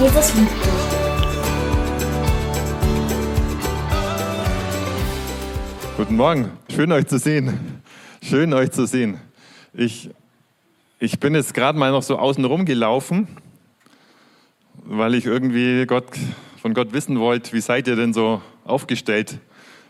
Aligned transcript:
Jesus 0.00 0.34
liebt 0.36 0.50
dich. 0.50 0.98
Guten 5.96 6.14
Morgen, 6.14 6.52
schön 6.72 6.92
euch 6.92 7.08
zu 7.08 7.18
sehen. 7.18 7.82
Schön 8.22 8.54
euch 8.54 8.70
zu 8.70 8.86
sehen. 8.86 9.18
Ich, 9.74 10.10
ich 11.00 11.18
bin 11.18 11.34
jetzt 11.34 11.52
gerade 11.52 11.76
mal 11.76 11.90
noch 11.90 12.04
so 12.04 12.16
außen 12.16 12.44
rum 12.44 12.64
gelaufen, 12.64 13.26
weil 14.84 15.16
ich 15.16 15.26
irgendwie 15.26 15.84
Gott, 15.86 16.06
von 16.62 16.74
Gott 16.74 16.92
wissen 16.92 17.18
wollte, 17.18 17.52
wie 17.52 17.60
seid 17.60 17.88
ihr 17.88 17.96
denn 17.96 18.12
so 18.12 18.40
aufgestellt? 18.64 19.38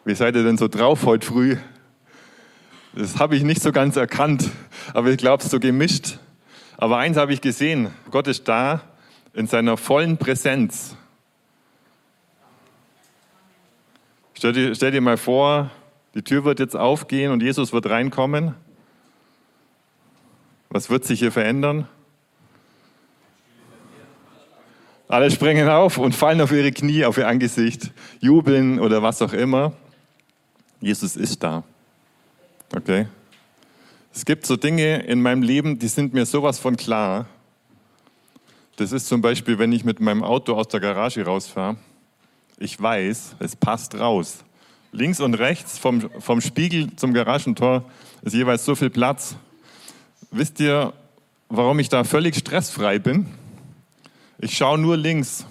Wie 0.07 0.15
seid 0.15 0.37
ihr 0.37 0.43
denn 0.43 0.57
so 0.57 0.69
drauf 0.69 1.05
heute 1.05 1.27
früh? 1.27 1.59
Das 2.95 3.19
habe 3.19 3.37
ich 3.37 3.43
nicht 3.43 3.61
so 3.61 3.73
ganz 3.73 3.97
erkannt, 3.97 4.49
aber 4.95 5.11
ich 5.11 5.19
glaube, 5.19 5.45
es 5.45 5.51
so 5.51 5.61
gemischt. 5.61 6.19
Aber 6.79 6.97
eins 6.97 7.19
habe 7.19 7.35
ich 7.35 7.43
gesehen, 7.43 7.91
Gott 8.11 8.27
ist 8.27 8.49
da 8.49 8.81
in 9.39 9.47
seiner 9.47 9.77
vollen 9.77 10.19
Präsenz. 10.19 10.97
Stell 14.35 14.53
dir, 14.53 14.75
stell 14.75 14.91
dir 14.91 15.01
mal 15.01 15.17
vor, 15.17 15.71
die 16.15 16.23
Tür 16.23 16.45
wird 16.45 16.59
jetzt 16.59 16.75
aufgehen 16.75 17.31
und 17.31 17.41
Jesus 17.41 17.73
wird 17.73 17.89
reinkommen. 17.89 18.55
Was 20.71 20.91
wird 20.91 21.05
sich 21.05 21.21
hier 21.21 21.31
verändern? 21.31 21.87
Alle 25.07 25.31
springen 25.31 25.69
auf 25.69 25.99
und 25.99 26.17
fallen 26.17 26.41
auf 26.41 26.51
ihre 26.51 26.73
Knie, 26.73 27.05
auf 27.05 27.17
ihr 27.17 27.29
Angesicht, 27.29 27.93
jubeln 28.19 28.81
oder 28.81 29.05
was 29.05 29.23
auch 29.23 29.33
immer. 29.33 29.73
Jesus 30.81 31.15
ist 31.15 31.45
da. 31.45 31.63
Okay? 32.75 33.07
Es 34.13 34.25
gibt 34.25 34.47
so 34.47 34.57
Dinge 34.57 35.05
in 35.05 35.23
meinem 35.23 35.43
Leben, 35.43 35.79
die 35.79 35.89
sind 35.89 36.13
mir 36.13 36.27
sowas 36.27 36.59
von 36.59 36.77
klar. 36.77 37.27
Das 38.79 38.93
ist 38.93 39.09
zum 39.09 39.21
Beispiel, 39.21 39.59
wenn 39.59 39.73
ich 39.73 39.83
mit 39.83 39.99
meinem 39.99 40.23
Auto 40.23 40.55
aus 40.55 40.69
der 40.69 40.79
Garage 40.79 41.25
rausfahre. 41.25 41.77
Ich 42.59 42.81
weiß, 42.81 43.35
es 43.41 43.57
passt 43.57 43.97
raus. 43.97 44.45
Links 44.93 45.19
und 45.19 45.35
rechts 45.35 45.79
vom, 45.79 46.09
vom 46.21 46.41
Spiegel 46.41 46.95
zum 46.95 47.13
Garagentor 47.13 47.85
ist 48.23 48.35
jeweils 48.35 48.65
so 48.65 48.77
viel 48.77 48.91
Platz. 48.91 49.35
Wisst 50.31 50.61
ihr, 50.61 50.93
warum 51.49 51.81
ich 51.81 51.89
da 51.89 52.05
völlig 52.05 52.37
stressfrei 52.37 53.01
bin? 53.01 53.27
Ich 54.39 54.57
schaue 54.57 54.79
nur 54.79 54.97
links. 54.97 55.45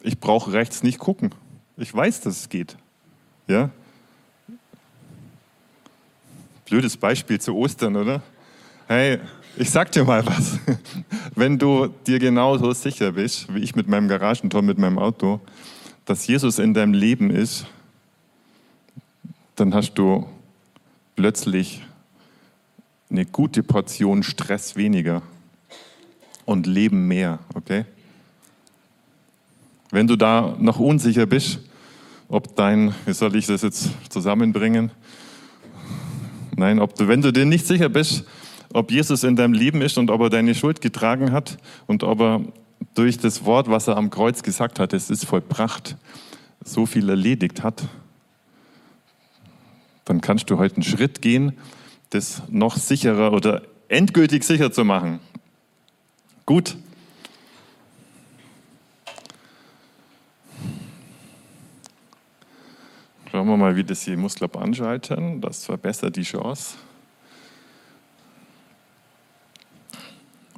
Ich 0.00 0.18
brauche 0.18 0.54
rechts 0.54 0.82
nicht 0.82 0.98
gucken. 0.98 1.34
Ich 1.76 1.94
weiß, 1.94 2.22
dass 2.22 2.40
es 2.40 2.48
geht. 2.48 2.78
Ja? 3.46 3.68
Blödes 6.64 6.96
Beispiel 6.96 7.38
zu 7.38 7.54
Ostern, 7.54 7.94
oder? 7.94 8.22
Hey, 8.86 9.18
ich 9.60 9.70
sag 9.70 9.90
dir 9.90 10.04
mal 10.04 10.24
was. 10.24 10.58
Wenn 11.38 11.56
du 11.56 11.86
dir 12.04 12.18
genauso 12.18 12.72
sicher 12.72 13.12
bist, 13.12 13.54
wie 13.54 13.60
ich 13.60 13.76
mit 13.76 13.86
meinem 13.86 14.08
Garagentor, 14.08 14.60
mit 14.60 14.76
meinem 14.76 14.98
Auto, 14.98 15.38
dass 16.04 16.26
Jesus 16.26 16.58
in 16.58 16.74
deinem 16.74 16.94
Leben 16.94 17.30
ist, 17.30 17.64
dann 19.54 19.72
hast 19.72 19.94
du 19.94 20.26
plötzlich 21.14 21.84
eine 23.08 23.24
gute 23.24 23.62
Portion 23.62 24.24
Stress 24.24 24.74
weniger 24.74 25.22
und 26.44 26.66
Leben 26.66 27.06
mehr, 27.06 27.38
okay? 27.54 27.84
Wenn 29.92 30.08
du 30.08 30.16
da 30.16 30.56
noch 30.58 30.80
unsicher 30.80 31.26
bist, 31.26 31.60
ob 32.26 32.56
dein, 32.56 32.92
wie 33.06 33.12
soll 33.12 33.36
ich 33.36 33.46
das 33.46 33.62
jetzt 33.62 33.90
zusammenbringen? 34.08 34.90
Nein, 36.56 36.80
ob 36.80 36.96
du, 36.96 37.06
wenn 37.06 37.22
du 37.22 37.32
dir 37.32 37.44
nicht 37.44 37.64
sicher 37.64 37.88
bist, 37.88 38.24
ob 38.78 38.92
Jesus 38.92 39.24
in 39.24 39.36
deinem 39.36 39.52
Leben 39.52 39.82
ist 39.82 39.98
und 39.98 40.10
ob 40.10 40.20
er 40.20 40.30
deine 40.30 40.54
Schuld 40.54 40.80
getragen 40.80 41.32
hat 41.32 41.58
und 41.86 42.04
ob 42.04 42.20
er 42.20 42.40
durch 42.94 43.18
das 43.18 43.44
Wort, 43.44 43.68
was 43.68 43.88
er 43.88 43.96
am 43.96 44.08
Kreuz 44.08 44.42
gesagt 44.42 44.78
hat, 44.78 44.92
es 44.92 45.10
ist 45.10 45.26
vollbracht, 45.26 45.96
so 46.64 46.86
viel 46.86 47.08
erledigt 47.08 47.62
hat, 47.62 47.82
dann 50.04 50.20
kannst 50.20 50.48
du 50.48 50.58
heute 50.58 50.76
einen 50.76 50.84
Schritt 50.84 51.20
gehen, 51.20 51.58
das 52.10 52.42
noch 52.48 52.76
sicherer 52.76 53.32
oder 53.32 53.62
endgültig 53.88 54.44
sicher 54.44 54.70
zu 54.72 54.84
machen. 54.84 55.18
Gut. 56.46 56.76
Schauen 63.30 63.46
wir 63.46 63.56
mal, 63.56 63.76
wie 63.76 63.84
das 63.84 64.02
hier 64.02 64.16
muss, 64.16 64.36
glaube 64.36 64.58
anschalten. 64.58 65.40
Das 65.40 65.66
verbessert 65.66 66.16
die 66.16 66.22
Chance. 66.22 66.76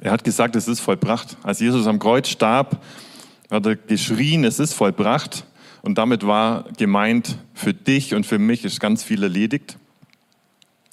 Er 0.03 0.11
hat 0.11 0.23
gesagt, 0.23 0.55
es 0.55 0.67
ist 0.67 0.79
vollbracht. 0.79 1.37
Als 1.43 1.59
Jesus 1.59 1.85
am 1.85 1.99
Kreuz 1.99 2.27
starb, 2.27 2.83
hat 3.51 3.65
er 3.67 3.75
geschrien, 3.75 4.43
es 4.43 4.59
ist 4.59 4.73
vollbracht. 4.73 5.45
Und 5.83 5.99
damit 5.99 6.25
war 6.25 6.65
gemeint, 6.75 7.37
für 7.53 7.73
dich 7.75 8.15
und 8.15 8.25
für 8.25 8.39
mich 8.39 8.65
ist 8.65 8.79
ganz 8.79 9.03
viel 9.03 9.21
erledigt. 9.21 9.77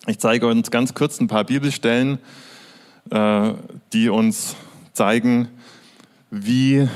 Ich 0.06 0.18
zeige 0.18 0.46
uns 0.46 0.70
ganz 0.70 0.92
kurz 0.92 1.20
ein 1.20 1.26
paar 1.26 1.44
Bibelstellen, 1.44 2.18
äh, 3.10 3.52
die 3.94 4.10
uns 4.10 4.56
zeigen, 4.92 5.48
wie 6.30 6.86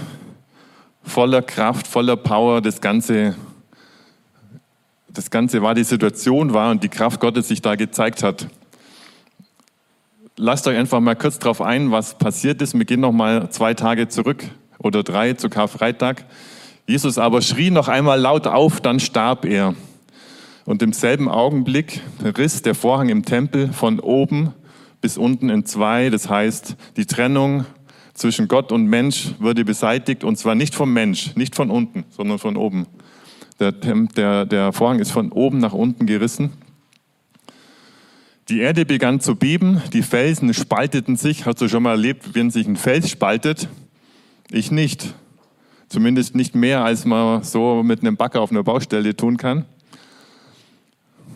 voller 1.03 1.41
Kraft, 1.41 1.87
voller 1.87 2.17
Power 2.17 2.61
das 2.61 2.83
Ganze, 2.83 3.37
das 5.09 5.31
Ganze 5.31 5.63
war, 5.63 5.75
die 5.75 5.85
Situation 5.85 6.53
war 6.53 6.71
und 6.71 6.83
die 6.85 6.91
Kraft 6.91 7.21
Gottes 7.21 7.49
sich 7.49 7.63
da 7.63 7.75
gezeigt 7.75 8.23
hat 8.23 8.49
lasst 10.37 10.67
euch 10.67 10.77
einfach 10.77 11.01
mal 11.01 11.17
kurz 11.17 11.39
darauf 11.39 11.61
ein, 11.61 11.91
was 11.91 12.19
passiert 12.19 12.63
ist. 12.63 12.75
Wir 12.77 12.85
gehen 12.85 13.01
noch 13.01 13.13
mal 13.13 13.51
zwei 13.51 13.75
Tage 13.75 14.09
zurück 14.09 14.45
oder 14.79 15.03
drei 15.03 15.35
zu 15.35 15.49
Karfreitag. 15.49 16.25
Jesus 16.87 17.19
aber 17.19 17.43
schrie 17.43 17.71
noch 17.71 17.89
einmal 17.89 18.21
laut 18.21 18.47
auf, 18.47 18.81
dann 18.81 19.01
starb 19.01 19.45
er. 19.45 19.75
Und 20.65 20.83
im 20.83 20.93
selben 20.93 21.29
Augenblick 21.29 22.01
riss 22.37 22.63
der 22.63 22.75
Vorhang 22.75 23.09
im 23.09 23.25
Tempel 23.25 23.73
von 23.73 24.01
oben 24.01 24.53
bis 25.01 25.19
unten 25.19 25.51
in 25.51 25.67
zwei. 25.67 26.11
Das 26.11 26.29
heißt, 26.29 26.77
die 26.97 27.07
Trennung 27.07 27.67
zwischen 28.15 28.49
Gott 28.49 28.73
und 28.73 28.87
Mensch 28.87 29.35
wurde 29.39 29.65
beseitigt 29.65 30.23
und 30.23 30.37
zwar 30.37 30.55
nicht 30.55 30.75
vom 30.75 30.93
Mensch, 30.93 31.35
nicht 31.35 31.55
von 31.55 31.71
unten, 31.71 32.05
sondern 32.11 32.39
von 32.39 32.57
oben. 32.57 32.87
Der, 33.59 33.73
der, 33.73 34.45
der 34.47 34.73
Vorhang 34.73 34.99
ist 34.99 35.13
von 35.13 35.33
oben 35.33 35.59
nach 35.59 35.73
unten 35.73 36.07
gerissen. 36.07 36.53
Die 38.49 38.59
Erde 38.59 38.85
begann 38.85 39.21
zu 39.21 39.37
beben, 39.37 39.81
die 39.93 40.03
Felsen 40.03 40.53
spalteten 40.53 41.17
sich. 41.17 41.47
Hast 41.47 41.61
du 41.61 41.69
schon 41.69 41.85
mal 41.85 41.93
erlebt, 41.93 42.35
wenn 42.35 42.51
sich 42.51 42.67
ein 42.67 42.77
Fels 42.77 43.09
spaltet? 43.09 43.69
Ich 44.51 44.73
nicht. 44.73 45.15
Zumindest 45.89 46.35
nicht 46.35 46.55
mehr, 46.55 46.85
als 46.85 47.05
man 47.05 47.45
so 47.45 47.83
mit 47.85 48.01
einem 48.01 48.17
Bagger 48.17 48.41
auf 48.41 48.51
einer 48.51 48.65
Baustelle 48.65 49.15
tun 49.15 49.37
kann. 49.37 49.65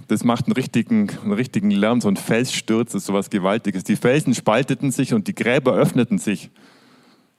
Das 0.08 0.24
macht 0.24 0.46
einen 0.46 0.52
richtigen, 0.52 1.10
einen 1.22 1.32
richtigen 1.32 1.70
Lärm, 1.70 2.00
so 2.00 2.08
ein 2.08 2.16
Felssturz 2.16 2.94
ist 2.94 3.06
sowas 3.06 3.30
Gewaltiges. 3.30 3.84
Die 3.84 3.96
Felsen 3.96 4.34
spalteten 4.34 4.90
sich 4.90 5.14
und 5.14 5.28
die 5.28 5.34
Gräber 5.34 5.74
öffneten 5.74 6.18
sich. 6.18 6.50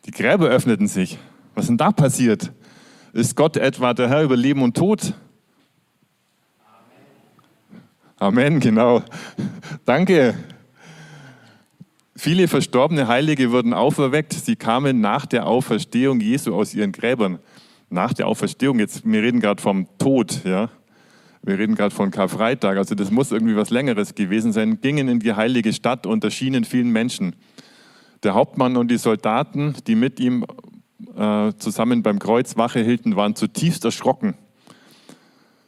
Die 0.06 0.12
Gräber 0.12 0.48
öffneten 0.48 0.88
sich. 0.88 1.18
Was 1.56 1.66
ist 1.66 1.70
denn 1.70 1.78
da 1.78 1.92
passiert? 1.92 2.54
Ist 3.14 3.36
Gott 3.36 3.58
etwa 3.58 3.94
der 3.94 4.10
Herr 4.10 4.24
über 4.24 4.38
Leben 4.38 4.62
und 4.62 4.78
Tod? 4.78 5.14
Amen, 8.20 8.60
genau. 8.60 9.04
Danke. 9.86 10.34
Viele 12.16 12.48
verstorbene 12.48 13.08
Heilige 13.08 13.52
wurden 13.52 13.74
auferweckt. 13.74 14.34
Sie 14.34 14.56
kamen 14.56 15.02
nach 15.02 15.28
der 15.28 15.46
Auferstehung 15.46 16.20
Jesu 16.20 16.56
aus 16.56 16.74
ihren 16.74 16.92
Gräbern. 16.92 17.38
Nach 17.92 18.14
der 18.14 18.28
Auferstehung, 18.28 18.80
jetzt, 18.80 19.06
wir 19.06 19.22
reden 19.22 19.40
gerade 19.40 19.62
vom 19.62 19.88
Tod, 20.00 20.42
ja. 20.46 20.72
Wir 21.44 21.60
reden 21.60 21.76
gerade 21.76 21.94
von 21.94 22.10
Karfreitag, 22.10 22.78
also 22.78 22.96
das 22.96 23.12
muss 23.12 23.32
irgendwie 23.32 23.56
was 23.56 23.70
Längeres 23.70 24.16
gewesen 24.16 24.52
sein, 24.52 24.82
gingen 24.82 25.08
in 25.08 25.20
die 25.20 25.34
heilige 25.34 25.72
Stadt 25.72 26.08
und 26.08 26.24
erschienen 26.24 26.66
vielen 26.66 26.90
Menschen. 26.90 27.36
Der 28.24 28.34
Hauptmann 28.34 28.78
und 28.78 28.90
die 28.90 28.98
Soldaten, 28.98 29.76
die 29.86 29.96
mit 29.96 30.20
ihm 30.20 30.44
äh, 31.16 31.54
zusammen 31.60 32.02
beim 32.02 32.18
Kreuz 32.18 32.58
Wache 32.58 32.80
hielten, 32.80 33.16
waren 33.16 33.36
zutiefst 33.36 33.86
erschrocken 33.86 34.34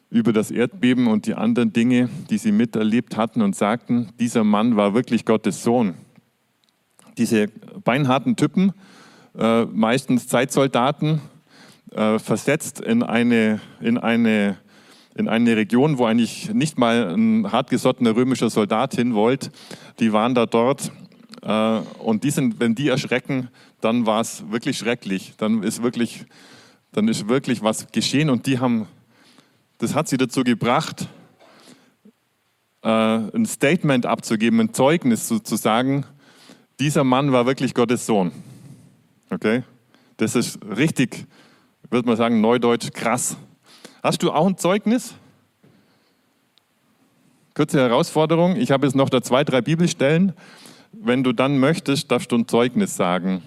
über 0.09 0.33
das 0.33 0.49
Erdbeben 0.49 1.07
und 1.07 1.27
die 1.27 1.35
anderen 1.35 1.71
Dinge, 1.71 2.09
die 2.29 2.37
sie 2.37 2.51
miterlebt 2.51 3.15
hatten 3.15 3.41
und 3.41 3.55
sagten, 3.55 4.09
dieser 4.19 4.43
Mann 4.43 4.75
war 4.75 4.93
wirklich 4.93 5.25
Gottes 5.25 5.63
Sohn. 5.63 5.93
Diese 7.17 7.47
beinharten 7.83 8.35
Typen, 8.35 8.73
äh, 9.37 9.65
meistens 9.65 10.27
Zeitsoldaten, 10.27 11.21
äh, 11.91 12.17
versetzt 12.17 12.81
in 12.81 13.03
eine, 13.03 13.61
in, 13.81 13.97
eine, 13.97 14.57
in 15.15 15.27
eine 15.27 15.55
Region, 15.55 15.97
wo 15.97 16.05
eigentlich 16.05 16.53
nicht 16.53 16.79
mal 16.79 17.13
ein 17.15 17.51
hartgesottener 17.51 18.15
römischer 18.15 18.49
Soldat 18.49 18.95
hin 18.95 19.13
wollte, 19.13 19.51
die 19.99 20.11
waren 20.11 20.33
da 20.33 20.45
dort 20.47 20.91
äh, 21.43 21.79
und 21.99 22.23
die 22.23 22.31
sind, 22.31 22.59
wenn 22.59 22.73
die 22.73 22.87
erschrecken, 22.87 23.49
dann 23.81 24.05
war 24.05 24.21
es 24.21 24.49
wirklich 24.49 24.77
schrecklich. 24.77 25.33
Dann 25.37 25.63
ist 25.63 25.83
wirklich, 25.83 26.25
dann 26.91 27.07
ist 27.07 27.27
wirklich 27.27 27.61
was 27.61 27.91
geschehen 27.91 28.29
und 28.29 28.45
die 28.45 28.59
haben 28.59 28.87
das 29.79 29.95
hat 29.95 30.07
sie 30.07 30.17
dazu 30.17 30.43
gebracht, 30.43 31.07
äh, 32.83 32.87
ein 32.87 33.45
Statement 33.45 34.05
abzugeben, 34.05 34.59
ein 34.59 34.73
Zeugnis 34.73 35.27
zu 35.27 35.55
sagen, 35.55 36.05
dieser 36.79 37.03
Mann 37.03 37.31
war 37.31 37.45
wirklich 37.45 37.73
Gottes 37.73 38.05
Sohn. 38.05 38.31
Okay? 39.31 39.63
Das 40.17 40.35
ist 40.35 40.59
richtig, 40.63 41.25
würde 41.89 42.07
man 42.07 42.17
sagen, 42.17 42.41
neudeutsch 42.41 42.91
krass. 42.93 43.37
Hast 44.03 44.21
du 44.21 44.31
auch 44.31 44.47
ein 44.47 44.57
Zeugnis? 44.57 45.15
Kurze 47.53 47.79
Herausforderung. 47.79 48.55
Ich 48.55 48.71
habe 48.71 48.85
jetzt 48.85 48.95
noch 48.95 49.09
da 49.09 49.21
zwei, 49.21 49.43
drei 49.43 49.61
Bibelstellen. 49.61 50.33
Wenn 50.91 51.23
du 51.23 51.33
dann 51.33 51.57
möchtest, 51.57 52.11
darfst 52.11 52.31
du 52.31 52.37
ein 52.37 52.47
Zeugnis 52.47 52.95
sagen. 52.95 53.43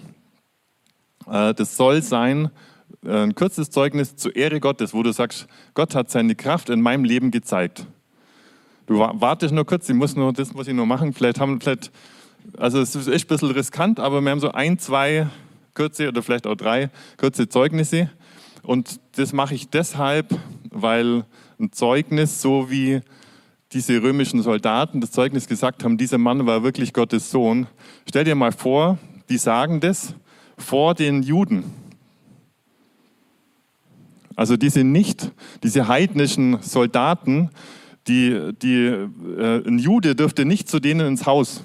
Äh, 1.27 1.53
das 1.53 1.77
soll 1.77 2.01
sein, 2.01 2.49
ein 3.05 3.35
kurzes 3.35 3.69
Zeugnis 3.69 4.15
zur 4.15 4.35
Ehre 4.35 4.59
Gottes, 4.59 4.93
wo 4.93 5.03
du 5.03 5.11
sagst, 5.11 5.47
Gott 5.73 5.95
hat 5.95 6.09
seine 6.09 6.35
Kraft 6.35 6.69
in 6.69 6.81
meinem 6.81 7.03
Leben 7.03 7.31
gezeigt. 7.31 7.85
Du 8.85 8.99
wartest 8.99 9.53
nur 9.53 9.65
kurz, 9.65 9.87
ich 9.89 9.95
muss 9.95 10.15
nur, 10.15 10.33
das 10.33 10.53
muss 10.53 10.67
ich 10.67 10.73
nur 10.73 10.85
machen. 10.85 11.13
Vielleicht 11.13 11.39
haben, 11.39 11.59
vielleicht, 11.61 11.91
also 12.57 12.79
es 12.79 12.95
ist 12.95 13.07
ein 13.07 13.27
bisschen 13.27 13.51
riskant, 13.51 13.99
aber 13.99 14.21
wir 14.21 14.31
haben 14.31 14.39
so 14.39 14.51
ein, 14.51 14.77
zwei 14.77 15.27
kurze 15.73 16.07
oder 16.09 16.21
vielleicht 16.21 16.47
auch 16.47 16.55
drei 16.55 16.89
kurze 17.17 17.47
Zeugnisse. 17.47 18.09
Und 18.61 18.99
das 19.15 19.33
mache 19.33 19.55
ich 19.55 19.69
deshalb, 19.69 20.37
weil 20.69 21.25
ein 21.59 21.71
Zeugnis, 21.71 22.41
so 22.41 22.69
wie 22.69 23.01
diese 23.71 24.01
römischen 24.01 24.41
Soldaten 24.41 25.01
das 25.01 25.11
Zeugnis 25.11 25.47
gesagt 25.47 25.83
haben, 25.83 25.97
dieser 25.97 26.17
Mann 26.17 26.45
war 26.45 26.63
wirklich 26.63 26.93
Gottes 26.93 27.31
Sohn. 27.31 27.67
Stell 28.07 28.23
dir 28.23 28.35
mal 28.35 28.51
vor, 28.51 28.97
die 29.29 29.37
sagen 29.37 29.79
das 29.79 30.13
vor 30.57 30.93
den 30.93 31.23
Juden. 31.23 31.82
Also 34.35 34.57
diese 34.57 34.83
nicht, 34.83 35.31
diese 35.63 35.87
heidnischen 35.87 36.61
Soldaten, 36.61 37.49
die, 38.07 38.51
die, 38.61 38.85
äh, 38.85 39.67
ein 39.67 39.79
Jude 39.79 40.15
dürfte 40.15 40.45
nicht 40.45 40.67
zu 40.67 40.79
denen 40.79 41.07
ins 41.07 41.25
Haus. 41.25 41.63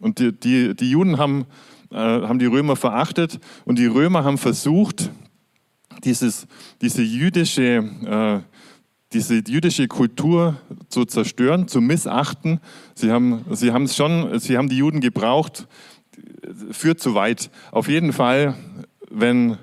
Und 0.00 0.18
die, 0.18 0.32
die, 0.32 0.74
die 0.74 0.90
Juden 0.90 1.18
haben, 1.18 1.46
äh, 1.90 1.96
haben 1.96 2.38
die 2.38 2.46
Römer 2.46 2.76
verachtet 2.76 3.38
und 3.64 3.78
die 3.78 3.86
Römer 3.86 4.24
haben 4.24 4.38
versucht, 4.38 5.10
dieses, 6.04 6.46
diese, 6.80 7.02
jüdische, 7.02 7.84
äh, 8.06 8.40
diese 9.12 9.42
jüdische 9.46 9.88
Kultur 9.88 10.56
zu 10.88 11.04
zerstören, 11.04 11.68
zu 11.68 11.80
missachten. 11.80 12.60
Sie 12.94 13.10
haben, 13.10 13.44
sie 13.50 13.72
haben 13.72 13.86
schon, 13.88 14.38
sie 14.38 14.56
haben 14.56 14.70
die 14.70 14.78
Juden 14.78 15.00
gebraucht, 15.00 15.66
führt 16.70 17.00
zu 17.00 17.14
weit. 17.14 17.50
Auf 17.70 17.88
jeden 17.88 18.12
Fall, 18.12 18.54
wenn 19.10 19.58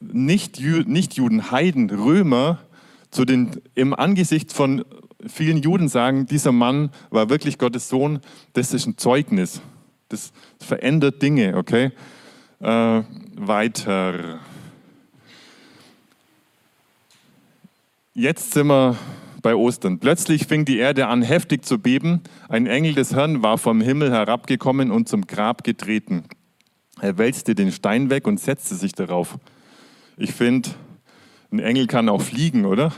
Nicht-Juden, 0.00 0.92
nicht 0.92 1.18
Heiden, 1.50 1.90
Römer 1.90 2.58
zu 3.10 3.24
den, 3.24 3.60
im 3.74 3.94
Angesicht 3.94 4.52
von 4.52 4.84
vielen 5.26 5.58
Juden 5.58 5.88
sagen, 5.88 6.26
dieser 6.26 6.52
Mann 6.52 6.90
war 7.10 7.28
wirklich 7.28 7.58
Gottes 7.58 7.88
Sohn, 7.88 8.20
das 8.54 8.72
ist 8.72 8.86
ein 8.86 8.96
Zeugnis. 8.96 9.60
Das 10.08 10.32
verändert 10.58 11.22
Dinge, 11.22 11.56
okay? 11.56 11.92
Äh, 12.60 13.02
weiter. 13.36 14.40
Jetzt 18.14 18.52
sind 18.52 18.66
wir 18.66 18.96
bei 19.40 19.54
Ostern. 19.54 19.98
Plötzlich 19.98 20.46
fing 20.46 20.64
die 20.64 20.78
Erde 20.78 21.06
an 21.06 21.22
heftig 21.22 21.64
zu 21.64 21.78
beben. 21.78 22.22
Ein 22.48 22.66
Engel 22.66 22.94
des 22.94 23.14
Herrn 23.14 23.42
war 23.42 23.56
vom 23.56 23.80
Himmel 23.80 24.10
herabgekommen 24.10 24.90
und 24.90 25.08
zum 25.08 25.26
Grab 25.26 25.64
getreten. 25.64 26.24
Er 27.00 27.16
wälzte 27.18 27.54
den 27.54 27.72
Stein 27.72 28.10
weg 28.10 28.26
und 28.26 28.40
setzte 28.40 28.74
sich 28.74 28.92
darauf. 28.92 29.38
Ich 30.20 30.32
finde, 30.32 30.68
ein 31.50 31.60
Engel 31.60 31.86
kann 31.86 32.10
auch 32.10 32.20
fliegen, 32.20 32.66
oder? 32.66 32.92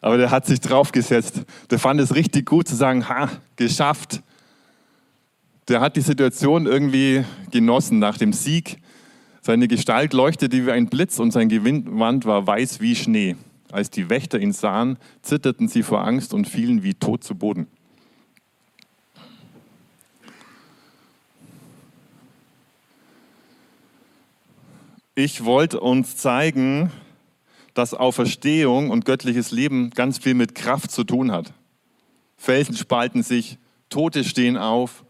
Aber 0.00 0.16
der 0.16 0.30
hat 0.30 0.46
sich 0.46 0.58
draufgesetzt. 0.58 1.42
Der 1.68 1.78
fand 1.78 2.00
es 2.00 2.14
richtig 2.14 2.46
gut 2.46 2.66
zu 2.66 2.74
sagen, 2.74 3.06
ha, 3.06 3.28
geschafft. 3.56 4.22
Der 5.68 5.82
hat 5.82 5.96
die 5.96 6.00
Situation 6.00 6.64
irgendwie 6.64 7.22
genossen 7.50 7.98
nach 7.98 8.16
dem 8.16 8.32
Sieg. 8.32 8.78
Seine 9.42 9.68
Gestalt 9.68 10.14
leuchtete 10.14 10.64
wie 10.64 10.70
ein 10.70 10.88
Blitz 10.88 11.18
und 11.18 11.32
sein 11.32 11.50
Gewand 11.50 12.24
war 12.24 12.46
weiß 12.46 12.80
wie 12.80 12.96
Schnee. 12.96 13.36
Als 13.70 13.90
die 13.90 14.08
Wächter 14.08 14.40
ihn 14.40 14.52
sahen, 14.52 14.96
zitterten 15.20 15.68
sie 15.68 15.82
vor 15.82 16.02
Angst 16.06 16.32
und 16.32 16.48
fielen 16.48 16.82
wie 16.82 16.94
tot 16.94 17.22
zu 17.22 17.34
Boden. 17.34 17.66
Ich 25.22 25.44
wollte 25.44 25.80
uns 25.80 26.16
zeigen, 26.16 26.90
dass 27.74 27.92
Auferstehung 27.92 28.88
und 28.88 29.04
göttliches 29.04 29.50
Leben 29.50 29.90
ganz 29.90 30.16
viel 30.16 30.32
mit 30.32 30.54
Kraft 30.54 30.90
zu 30.90 31.04
tun 31.04 31.30
hat. 31.30 31.52
Felsen 32.38 32.74
spalten 32.74 33.22
sich, 33.22 33.58
Tote 33.90 34.24
stehen 34.24 34.56
auf, 34.56 35.04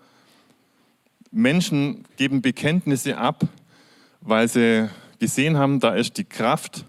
Menschen 1.30 2.08
geben 2.16 2.42
Bekenntnisse 2.42 3.18
ab, 3.18 3.44
weil 4.20 4.48
sie 4.48 4.90
gesehen 5.20 5.56
haben, 5.56 5.78
da 5.78 5.94
ist 5.94 6.18
die 6.18 6.24
Kraft, 6.24 6.86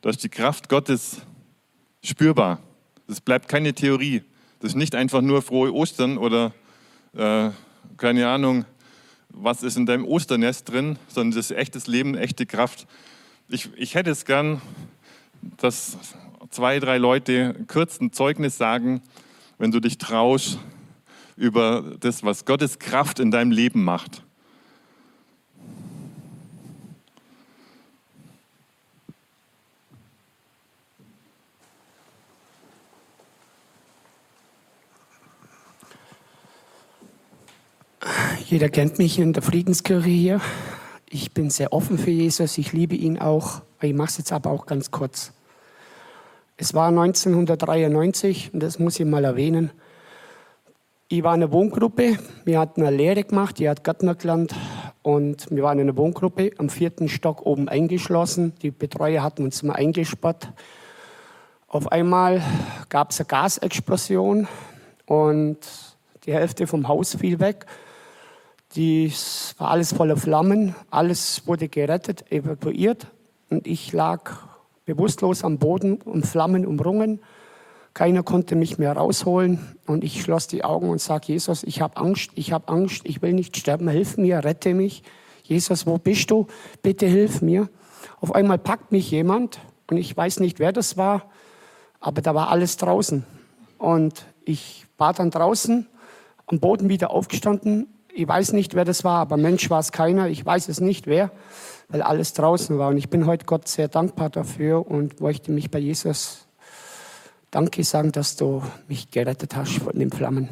da 0.00 0.10
ist 0.10 0.22
die 0.22 0.28
Kraft 0.28 0.68
Gottes 0.68 1.22
spürbar. 2.04 2.60
Das 3.08 3.20
bleibt 3.20 3.48
keine 3.48 3.74
Theorie. 3.74 4.22
Das 4.60 4.70
ist 4.70 4.76
nicht 4.76 4.94
einfach 4.94 5.22
nur 5.22 5.42
frohe 5.42 5.74
Ostern 5.74 6.18
oder 6.18 6.52
äh, 7.16 7.50
keine 7.96 8.28
Ahnung, 8.28 8.64
was 9.32 9.62
ist 9.62 9.76
in 9.76 9.86
deinem 9.86 10.04
Osternest 10.04 10.68
drin, 10.68 10.98
sondern 11.08 11.36
das 11.36 11.50
ist 11.50 11.56
echtes 11.56 11.86
Leben, 11.86 12.16
echte 12.16 12.46
Kraft. 12.46 12.86
Ich, 13.48 13.70
ich 13.76 13.94
hätte 13.94 14.10
es 14.10 14.24
gern, 14.24 14.60
dass 15.56 15.96
zwei, 16.50 16.78
drei 16.78 16.98
Leute 16.98 17.54
kurz 17.66 18.00
ein 18.00 18.12
Zeugnis 18.12 18.58
sagen, 18.58 19.02
wenn 19.58 19.70
du 19.70 19.80
dich 19.80 19.98
traust, 19.98 20.58
über 21.36 21.96
das, 21.98 22.22
was 22.22 22.44
Gottes 22.44 22.78
Kraft 22.78 23.18
in 23.18 23.30
deinem 23.30 23.50
Leben 23.50 23.82
macht. 23.82 24.22
Jeder 38.50 38.68
kennt 38.68 38.98
mich 38.98 39.20
in 39.20 39.32
der 39.32 39.44
Friedenskirche 39.44 40.10
hier. 40.10 40.40
Ich 41.08 41.32
bin 41.32 41.50
sehr 41.50 41.72
offen 41.72 41.98
für 41.98 42.10
Jesus, 42.10 42.58
ich 42.58 42.72
liebe 42.72 42.96
ihn 42.96 43.16
auch. 43.16 43.62
Ich 43.80 43.94
mache 43.94 44.08
es 44.08 44.18
jetzt 44.18 44.32
aber 44.32 44.50
auch 44.50 44.66
ganz 44.66 44.90
kurz. 44.90 45.32
Es 46.56 46.74
war 46.74 46.88
1993, 46.88 48.52
und 48.52 48.60
das 48.60 48.80
muss 48.80 48.98
ich 48.98 49.06
mal 49.06 49.24
erwähnen. 49.24 49.70
Ich 51.06 51.22
war 51.22 51.36
in 51.36 51.44
einer 51.44 51.52
Wohngruppe, 51.52 52.18
wir 52.44 52.58
hatten 52.58 52.82
eine 52.82 52.96
Lehre 52.96 53.22
gemacht, 53.22 53.60
die 53.60 53.68
hat 53.68 53.84
Gärtner 53.84 54.16
gelernt 54.16 54.52
und 55.02 55.48
wir 55.52 55.62
waren 55.62 55.78
in 55.78 55.88
einer 55.88 55.96
Wohngruppe 55.96 56.50
am 56.58 56.70
vierten 56.70 57.08
Stock 57.08 57.46
oben 57.46 57.68
eingeschlossen. 57.68 58.54
Die 58.62 58.72
Betreuer 58.72 59.22
hatten 59.22 59.44
uns 59.44 59.62
mal 59.62 59.74
eingesperrt. 59.74 60.52
Auf 61.68 61.92
einmal 61.92 62.42
gab 62.88 63.12
es 63.12 63.20
eine 63.20 63.28
Gasexplosion 63.28 64.48
und 65.06 65.58
die 66.24 66.34
Hälfte 66.34 66.66
vom 66.66 66.88
Haus 66.88 67.14
fiel 67.14 67.38
weg. 67.38 67.66
Dies 68.76 69.56
war 69.58 69.72
alles 69.72 69.92
voller 69.92 70.16
Flammen, 70.16 70.76
alles 70.90 71.44
wurde 71.48 71.68
gerettet, 71.68 72.30
evakuiert 72.30 73.08
und 73.48 73.66
ich 73.66 73.92
lag 73.92 74.30
bewusstlos 74.84 75.42
am 75.42 75.58
Boden 75.58 75.96
und 76.02 76.24
Flammen 76.24 76.64
umrungen. 76.64 77.20
Keiner 77.94 78.22
konnte 78.22 78.54
mich 78.54 78.78
mehr 78.78 78.92
rausholen 78.92 79.76
und 79.86 80.04
ich 80.04 80.22
schloss 80.22 80.46
die 80.46 80.62
Augen 80.62 80.88
und 80.88 81.00
sagte, 81.00 81.32
Jesus, 81.32 81.64
ich 81.64 81.80
habe 81.80 81.96
Angst, 81.96 82.30
ich 82.36 82.52
habe 82.52 82.68
Angst, 82.68 83.02
ich 83.06 83.22
will 83.22 83.32
nicht 83.32 83.56
sterben, 83.56 83.88
hilf 83.88 84.16
mir, 84.16 84.44
rette 84.44 84.72
mich. 84.72 85.02
Jesus, 85.42 85.84
wo 85.84 85.98
bist 85.98 86.30
du? 86.30 86.46
Bitte 86.80 87.06
hilf 87.06 87.42
mir. 87.42 87.68
Auf 88.20 88.32
einmal 88.36 88.58
packt 88.58 88.92
mich 88.92 89.10
jemand 89.10 89.58
und 89.90 89.96
ich 89.96 90.16
weiß 90.16 90.38
nicht, 90.38 90.60
wer 90.60 90.70
das 90.70 90.96
war, 90.96 91.24
aber 91.98 92.22
da 92.22 92.36
war 92.36 92.50
alles 92.50 92.76
draußen. 92.76 93.24
Und 93.78 94.26
ich 94.44 94.86
war 94.96 95.12
dann 95.12 95.32
draußen, 95.32 95.88
am 96.46 96.60
Boden 96.60 96.88
wieder 96.88 97.10
aufgestanden 97.10 97.88
ich 98.14 98.26
weiß 98.26 98.52
nicht, 98.52 98.74
wer 98.74 98.84
das 98.84 99.04
war, 99.04 99.20
aber 99.20 99.36
Mensch 99.36 99.70
war 99.70 99.80
es 99.80 99.92
keiner. 99.92 100.28
Ich 100.28 100.44
weiß 100.44 100.68
es 100.68 100.80
nicht, 100.80 101.06
wer, 101.06 101.30
weil 101.88 102.02
alles 102.02 102.32
draußen 102.32 102.78
war. 102.78 102.88
Und 102.88 102.96
ich 102.96 103.08
bin 103.08 103.26
heute 103.26 103.46
Gott 103.46 103.68
sehr 103.68 103.88
dankbar 103.88 104.30
dafür 104.30 104.86
und 104.86 105.20
möchte 105.20 105.52
mich 105.52 105.70
bei 105.70 105.78
Jesus 105.78 106.46
Danke 107.50 107.82
sagen, 107.82 108.12
dass 108.12 108.36
du 108.36 108.62
mich 108.86 109.10
gerettet 109.10 109.56
hast 109.56 109.78
von 109.78 109.98
den 109.98 110.10
Flammen. 110.12 110.50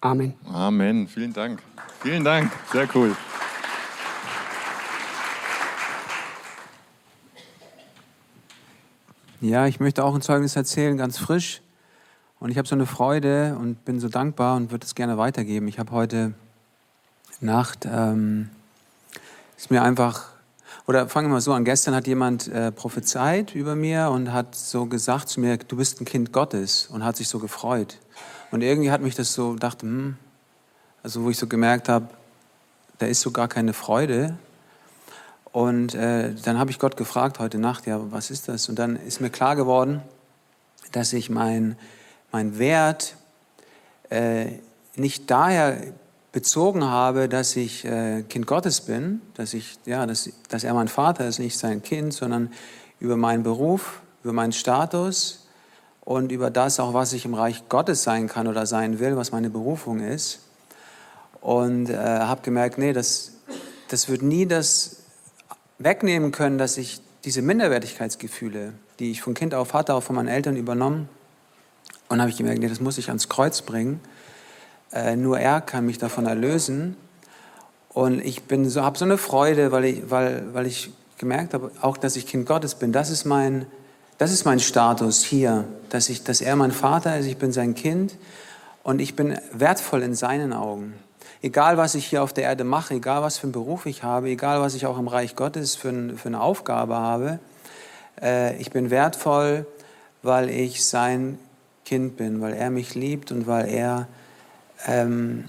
Amen. 0.00 0.34
Amen. 0.52 1.06
Vielen 1.06 1.32
Dank. 1.32 1.62
Vielen 2.00 2.24
Dank. 2.24 2.50
Sehr 2.72 2.88
cool. 2.94 3.14
Ja, 9.40 9.66
ich 9.66 9.80
möchte 9.80 10.04
auch 10.04 10.14
ein 10.14 10.22
Zeugnis 10.22 10.56
erzählen, 10.56 10.96
ganz 10.96 11.18
frisch. 11.18 11.62
Und 12.40 12.50
ich 12.50 12.58
habe 12.58 12.66
so 12.66 12.74
eine 12.74 12.86
Freude 12.86 13.56
und 13.58 13.84
bin 13.84 14.00
so 14.00 14.08
dankbar 14.08 14.56
und 14.56 14.70
würde 14.70 14.84
es 14.84 14.94
gerne 14.94 15.18
weitergeben. 15.18 15.68
Ich 15.68 15.78
habe 15.78 15.92
heute 15.92 16.34
Nacht 17.40 17.86
ähm, 17.90 18.50
ist 19.56 19.70
mir 19.70 19.82
einfach, 19.82 20.28
oder 20.86 21.08
fangen 21.08 21.28
wir 21.28 21.34
mal 21.34 21.40
so 21.40 21.52
an, 21.52 21.64
gestern 21.64 21.94
hat 21.94 22.06
jemand 22.06 22.48
äh, 22.48 22.72
prophezeit 22.72 23.54
über 23.54 23.74
mir 23.74 24.10
und 24.10 24.32
hat 24.32 24.54
so 24.54 24.86
gesagt 24.86 25.28
zu 25.28 25.40
mir, 25.40 25.56
du 25.56 25.76
bist 25.76 26.00
ein 26.00 26.04
Kind 26.04 26.32
Gottes 26.32 26.88
und 26.90 27.04
hat 27.04 27.16
sich 27.16 27.28
so 27.28 27.38
gefreut. 27.38 27.98
Und 28.50 28.62
irgendwie 28.62 28.90
hat 28.90 29.00
mich 29.00 29.14
das 29.14 29.32
so, 29.32 29.54
dachte, 29.54 29.86
hm, 29.86 30.16
also 31.02 31.22
wo 31.22 31.30
ich 31.30 31.38
so 31.38 31.46
gemerkt 31.46 31.88
habe, 31.88 32.08
da 32.98 33.06
ist 33.06 33.20
so 33.20 33.30
gar 33.30 33.48
keine 33.48 33.72
Freude. 33.72 34.36
Und 35.52 35.94
äh, 35.94 36.34
dann 36.44 36.58
habe 36.58 36.70
ich 36.70 36.78
Gott 36.78 36.96
gefragt 36.96 37.38
heute 37.38 37.58
Nacht, 37.58 37.86
ja, 37.86 38.00
was 38.12 38.30
ist 38.30 38.48
das? 38.48 38.68
Und 38.68 38.78
dann 38.78 38.96
ist 38.96 39.20
mir 39.20 39.30
klar 39.30 39.56
geworden, 39.56 40.02
dass 40.92 41.12
ich 41.12 41.30
mein, 41.30 41.76
mein 42.32 42.58
Wert 42.58 43.16
äh, 44.10 44.58
nicht 44.96 45.30
daher 45.30 45.78
bezogen 46.32 46.84
habe, 46.84 47.28
dass 47.28 47.56
ich 47.56 47.84
äh, 47.84 48.22
Kind 48.22 48.46
Gottes 48.46 48.82
bin, 48.82 49.20
dass, 49.34 49.54
ich, 49.54 49.78
ja, 49.84 50.06
dass, 50.06 50.30
dass 50.48 50.64
er 50.64 50.74
mein 50.74 50.88
Vater 50.88 51.26
ist, 51.26 51.38
nicht 51.38 51.58
sein 51.58 51.82
Kind, 51.82 52.14
sondern 52.14 52.52
über 53.00 53.16
meinen 53.16 53.42
Beruf, 53.42 54.00
über 54.22 54.32
meinen 54.32 54.52
Status 54.52 55.46
und 56.02 56.30
über 56.30 56.50
das 56.50 56.78
auch, 56.78 56.94
was 56.94 57.12
ich 57.12 57.24
im 57.24 57.34
Reich 57.34 57.68
Gottes 57.68 58.02
sein 58.02 58.28
kann 58.28 58.46
oder 58.46 58.66
sein 58.66 59.00
will, 59.00 59.16
was 59.16 59.32
meine 59.32 59.50
Berufung 59.50 60.00
ist. 60.00 60.40
Und 61.40 61.88
äh, 61.88 61.96
habe 61.96 62.42
gemerkt, 62.42 62.78
nee, 62.78 62.92
das, 62.92 63.32
das 63.88 64.08
wird 64.08 64.22
nie 64.22 64.46
das 64.46 64.98
wegnehmen 65.78 66.32
können, 66.32 66.58
dass 66.58 66.76
ich 66.76 67.00
diese 67.24 67.42
Minderwertigkeitsgefühle, 67.42 68.74
die 68.98 69.10
ich 69.10 69.22
von 69.22 69.34
Kind 69.34 69.54
auf 69.54 69.72
hatte, 69.72 69.94
auch 69.94 70.02
von 70.02 70.16
meinen 70.16 70.28
Eltern 70.28 70.56
übernommen, 70.56 71.08
und 72.08 72.20
habe 72.20 72.28
ich 72.28 72.36
gemerkt, 72.36 72.58
nee, 72.58 72.68
das 72.68 72.80
muss 72.80 72.98
ich 72.98 73.08
ans 73.08 73.28
Kreuz 73.28 73.62
bringen. 73.62 74.00
Äh, 74.92 75.16
nur 75.16 75.38
er 75.38 75.60
kann 75.60 75.86
mich 75.86 75.98
davon 75.98 76.26
erlösen. 76.26 76.96
Und 77.92 78.24
ich 78.24 78.42
so, 78.66 78.82
habe 78.82 78.98
so 78.98 79.04
eine 79.04 79.18
Freude, 79.18 79.72
weil 79.72 79.84
ich, 79.84 80.10
weil, 80.10 80.44
weil 80.52 80.66
ich 80.66 80.92
gemerkt 81.18 81.54
habe, 81.54 81.70
auch 81.80 81.96
dass 81.96 82.16
ich 82.16 82.26
Kind 82.26 82.46
Gottes 82.46 82.74
bin. 82.74 82.92
Das 82.92 83.10
ist 83.10 83.24
mein, 83.24 83.66
das 84.18 84.32
ist 84.32 84.44
mein 84.44 84.60
Status 84.60 85.22
hier, 85.22 85.64
dass, 85.90 86.08
ich, 86.08 86.24
dass 86.24 86.40
er 86.40 86.56
mein 86.56 86.72
Vater 86.72 87.18
ist, 87.18 87.26
ich 87.26 87.36
bin 87.36 87.52
sein 87.52 87.74
Kind 87.74 88.16
und 88.82 89.00
ich 89.00 89.16
bin 89.16 89.38
wertvoll 89.52 90.02
in 90.02 90.14
seinen 90.14 90.52
Augen. 90.52 90.94
Egal, 91.42 91.76
was 91.76 91.94
ich 91.94 92.06
hier 92.06 92.22
auf 92.22 92.32
der 92.32 92.44
Erde 92.44 92.64
mache, 92.64 92.94
egal, 92.94 93.22
was 93.22 93.38
für 93.38 93.44
einen 93.44 93.52
Beruf 93.52 93.86
ich 93.86 94.02
habe, 94.02 94.28
egal, 94.28 94.60
was 94.60 94.74
ich 94.74 94.86
auch 94.86 94.98
im 94.98 95.08
Reich 95.08 95.36
Gottes 95.36 95.74
für, 95.74 95.88
ein, 95.88 96.18
für 96.18 96.28
eine 96.28 96.40
Aufgabe 96.40 96.96
habe, 96.96 97.38
äh, 98.20 98.56
ich 98.56 98.70
bin 98.70 98.90
wertvoll, 98.90 99.66
weil 100.22 100.50
ich 100.50 100.84
sein 100.84 101.38
Kind 101.84 102.16
bin, 102.16 102.40
weil 102.40 102.52
er 102.52 102.70
mich 102.70 102.94
liebt 102.94 103.32
und 103.32 103.46
weil 103.46 103.68
er 103.68 104.06
ähm, 104.86 105.44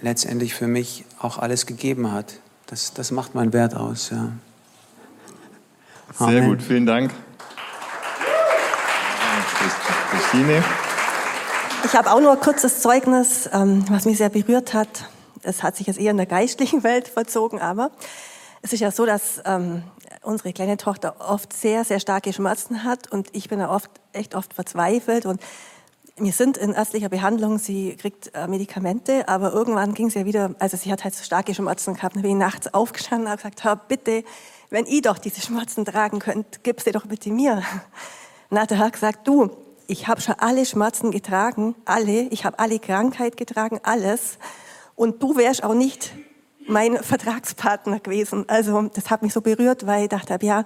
letztendlich 0.00 0.54
für 0.54 0.66
mich 0.66 1.04
auch 1.18 1.38
alles 1.38 1.66
gegeben 1.66 2.12
hat. 2.12 2.34
Das, 2.66 2.92
das 2.92 3.10
macht 3.10 3.34
meinen 3.34 3.52
Wert 3.52 3.74
aus. 3.74 4.10
Ja. 4.10 4.32
Sehr 6.18 6.42
gut, 6.42 6.62
vielen 6.62 6.86
Dank. 6.86 7.12
Christine. 10.10 10.64
Ich 11.84 11.94
habe 11.94 12.10
auch 12.12 12.20
nur 12.20 12.32
ein 12.32 12.40
kurzes 12.40 12.80
Zeugnis, 12.80 13.48
ähm, 13.52 13.84
was 13.88 14.04
mich 14.04 14.18
sehr 14.18 14.30
berührt 14.30 14.74
hat. 14.74 14.88
Es 15.42 15.62
hat 15.62 15.76
sich 15.76 15.86
jetzt 15.86 15.98
eher 15.98 16.10
in 16.10 16.16
der 16.16 16.26
geistlichen 16.26 16.82
Welt 16.82 17.08
vollzogen, 17.08 17.60
aber 17.60 17.90
es 18.62 18.72
ist 18.72 18.80
ja 18.80 18.90
so, 18.90 19.06
dass 19.06 19.40
ähm, 19.44 19.82
unsere 20.22 20.52
kleine 20.52 20.76
Tochter 20.76 21.16
oft 21.20 21.52
sehr, 21.52 21.84
sehr 21.84 22.00
starke 22.00 22.32
Schmerzen 22.32 22.84
hat 22.84 23.10
und 23.10 23.28
ich 23.32 23.48
bin 23.48 23.60
da 23.60 23.70
oft, 23.70 23.90
echt 24.12 24.34
oft 24.34 24.52
verzweifelt 24.52 25.26
und 25.26 25.40
wir 26.20 26.32
sind 26.32 26.56
in 26.56 26.72
ärztlicher 26.72 27.08
Behandlung, 27.08 27.58
sie 27.58 27.96
kriegt 27.96 28.34
äh, 28.34 28.46
Medikamente, 28.46 29.28
aber 29.28 29.52
irgendwann 29.52 29.94
ging 29.94 30.08
es 30.08 30.14
ja 30.14 30.24
wieder, 30.24 30.54
also 30.58 30.76
sie 30.76 30.90
hat 30.92 31.04
halt 31.04 31.14
so 31.14 31.24
starke 31.24 31.54
Schmerzen 31.54 31.94
gehabt, 31.94 32.16
dann 32.16 32.22
bin 32.22 32.32
ich 32.32 32.36
nachts 32.36 32.72
aufgestanden 32.72 33.26
und 33.26 33.30
habe 33.30 33.38
gesagt, 33.38 33.64
Hör, 33.64 33.76
bitte, 33.76 34.24
wenn 34.70 34.86
ihr 34.86 35.02
doch 35.02 35.18
diese 35.18 35.40
Schmerzen 35.40 35.84
tragen 35.84 36.18
könnt, 36.18 36.62
gib 36.62 36.80
sie 36.80 36.92
doch 36.92 37.06
bitte 37.06 37.30
mir. 37.30 37.62
Hat 38.50 38.70
der 38.70 38.78
Herr 38.78 38.90
gesagt, 38.90 39.26
du, 39.28 39.50
ich 39.86 40.08
habe 40.08 40.20
schon 40.20 40.34
alle 40.38 40.66
Schmerzen 40.66 41.10
getragen, 41.10 41.74
alle, 41.84 42.22
ich 42.28 42.44
habe 42.44 42.58
alle 42.58 42.78
Krankheit 42.78 43.36
getragen, 43.36 43.80
alles 43.82 44.38
und 44.94 45.22
du 45.22 45.36
wärst 45.36 45.64
auch 45.64 45.74
nicht 45.74 46.12
mein 46.66 46.96
Vertragspartner 47.02 48.00
gewesen. 48.00 48.44
Also 48.48 48.82
das 48.82 49.10
hat 49.10 49.22
mich 49.22 49.32
so 49.32 49.40
berührt, 49.40 49.86
weil 49.86 50.04
ich 50.04 50.08
dachte, 50.10 50.38
ja, 50.42 50.64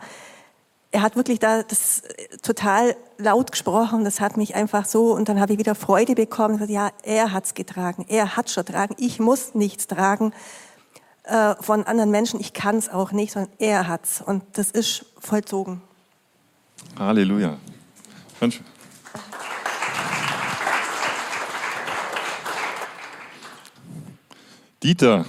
er 0.93 1.01
hat 1.01 1.17
wirklich 1.17 1.39
da 1.39 1.63
das 1.63 2.03
total 2.43 2.95
laut 3.17 3.51
gesprochen. 3.51 4.05
Das 4.05 4.21
hat 4.21 4.37
mich 4.37 4.55
einfach 4.55 4.85
so 4.85 5.13
und 5.13 5.29
dann 5.29 5.41
habe 5.41 5.55
ich 5.55 5.59
wieder 5.59 5.75
Freude 5.75 6.15
bekommen. 6.15 6.63
Ja, 6.69 6.91
er 7.03 7.33
hat's 7.33 7.55
getragen, 7.55 8.05
er 8.09 8.37
hat 8.37 8.51
schon 8.51 8.67
tragen. 8.67 8.95
Ich 8.99 9.19
muss 9.19 9.55
nichts 9.55 9.87
tragen 9.87 10.33
äh, 11.25 11.55
von 11.61 11.85
anderen 11.85 12.11
Menschen. 12.11 12.39
Ich 12.41 12.53
kann 12.53 12.77
es 12.77 12.91
auch 12.91 13.11
nicht, 13.13 13.33
sondern 13.33 13.51
er 13.59 13.89
hat's 13.89 14.21
und 14.21 14.45
das 14.53 14.71
ist 14.71 15.07
vollzogen. 15.19 15.81
Halleluja. 16.99 17.57
Dieter, 24.83 25.25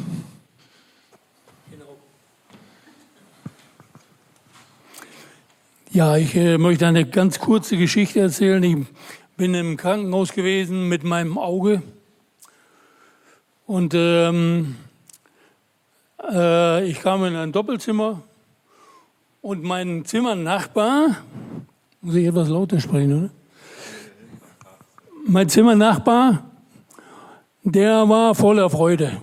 Ja, 5.93 6.17
ich 6.17 6.35
äh, 6.35 6.57
möchte 6.57 6.88
eine 6.88 7.05
ganz 7.05 7.38
kurze 7.38 7.77
Geschichte 7.77 8.19
erzählen. 8.19 8.63
Ich 8.63 8.77
bin 9.38 9.53
im 9.53 9.77
Krankenhaus 9.77 10.33
gewesen 10.33 10.89
mit 10.89 11.03
meinem 11.03 11.38
Auge 11.38 11.83
und 13.67 13.93
ähm, 13.95 14.75
äh, 16.31 16.83
ich 16.88 17.00
kam 17.00 17.23
in 17.25 17.35
ein 17.35 17.51
Doppelzimmer 17.51 18.23
und 19.43 19.62
mein 19.62 20.03
Zimmernachbar, 20.03 21.17
muss 22.01 22.15
ich 22.15 22.25
etwas 22.25 22.50
lauter 22.50 22.79
sprechen, 22.79 23.25
oder? 23.25 23.29
Mein 25.27 25.47
Zimmernachbar, 25.47 26.43
der 27.63 28.09
war 28.09 28.33
voller 28.33 28.67
Freude. 28.71 29.21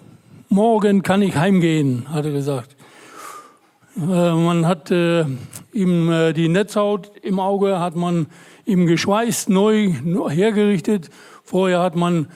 Morgen 0.48 1.02
kann 1.02 1.22
ich 1.22 1.34
heimgehen, 1.34 2.06
hat 2.12 2.26
er 2.26 2.30
gesagt. 2.30 2.76
Äh, 3.96 4.00
man 4.00 4.66
hat 4.66 4.90
äh, 4.90 5.24
ihm 5.72 6.10
äh, 6.10 6.32
die 6.32 6.48
Netzhaut 6.48 7.12
im 7.22 7.40
Auge, 7.40 7.80
hat 7.80 7.96
man 7.96 8.26
ihm 8.64 8.86
geschweißt, 8.86 9.48
neu 9.48 9.92
hergerichtet. 10.30 11.10
Vorher 11.42 11.80
hat 11.80 11.96
man 11.96 12.28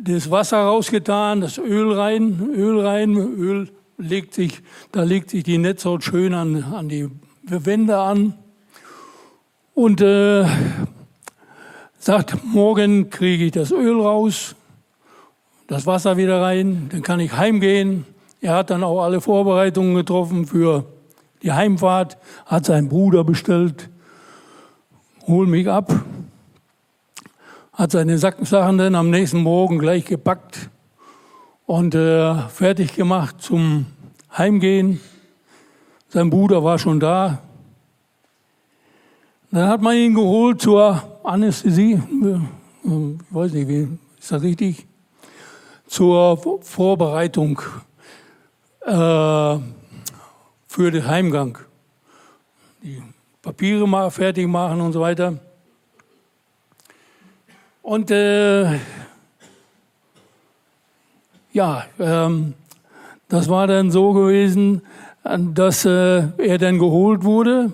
das 0.00 0.30
Wasser 0.30 0.58
rausgetan, 0.58 1.40
das 1.40 1.58
Öl 1.58 1.92
rein, 1.92 2.50
Öl 2.54 2.80
rein, 2.80 3.16
Öl 3.16 3.70
legt 3.96 4.34
sich, 4.34 4.60
da 4.92 5.02
legt 5.02 5.30
sich 5.30 5.44
die 5.44 5.58
Netzhaut 5.58 6.04
schön 6.04 6.34
an, 6.34 6.62
an 6.64 6.88
die 6.88 7.08
Wände 7.42 7.96
an 7.96 8.34
und 9.72 10.00
äh, 10.00 10.46
sagt, 11.98 12.44
morgen 12.44 13.08
kriege 13.08 13.46
ich 13.46 13.52
das 13.52 13.70
Öl 13.70 14.00
raus, 14.00 14.56
das 15.66 15.86
Wasser 15.86 16.16
wieder 16.16 16.42
rein, 16.42 16.88
dann 16.90 17.02
kann 17.02 17.20
ich 17.20 17.32
heimgehen. 17.32 18.04
Er 18.44 18.56
hat 18.56 18.68
dann 18.68 18.84
auch 18.84 19.02
alle 19.02 19.22
Vorbereitungen 19.22 19.94
getroffen 19.94 20.44
für 20.44 20.84
die 21.42 21.52
Heimfahrt, 21.52 22.18
hat 22.44 22.66
seinen 22.66 22.90
Bruder 22.90 23.24
bestellt, 23.24 23.88
hol 25.26 25.46
mich 25.46 25.66
ab, 25.66 25.90
hat 27.72 27.92
seine 27.92 28.18
Sachen 28.18 28.76
dann 28.76 28.96
am 28.96 29.08
nächsten 29.08 29.40
Morgen 29.40 29.78
gleich 29.78 30.04
gepackt 30.04 30.68
und 31.64 31.94
äh, 31.94 32.34
fertig 32.48 32.94
gemacht 32.94 33.36
zum 33.40 33.86
Heimgehen. 34.36 35.00
Sein 36.10 36.28
Bruder 36.28 36.62
war 36.62 36.78
schon 36.78 37.00
da. 37.00 37.38
Dann 39.52 39.68
hat 39.70 39.80
man 39.80 39.96
ihn 39.96 40.12
geholt 40.12 40.60
zur 40.60 41.02
Anästhesie, 41.22 41.94
ich 41.94 42.90
weiß 43.34 43.52
nicht, 43.52 43.68
wie 43.68 43.88
ist 44.20 44.32
das 44.32 44.42
richtig, 44.42 44.86
zur 45.86 46.36
Vorbereitung 46.60 47.62
äh, 48.86 49.58
für 50.66 50.90
den 50.90 51.06
Heimgang. 51.06 51.58
Die 52.82 53.02
Papiere 53.42 53.86
mal 53.88 54.10
fertig 54.10 54.46
machen 54.46 54.80
und 54.80 54.92
so 54.92 55.00
weiter. 55.00 55.38
Und 57.82 58.10
äh, 58.10 58.78
ja, 61.52 61.84
ähm, 61.98 62.54
das 63.28 63.48
war 63.48 63.66
dann 63.66 63.90
so 63.90 64.12
gewesen, 64.12 64.82
dass 65.22 65.84
äh, 65.84 66.28
er 66.38 66.58
dann 66.58 66.78
geholt 66.78 67.24
wurde 67.24 67.72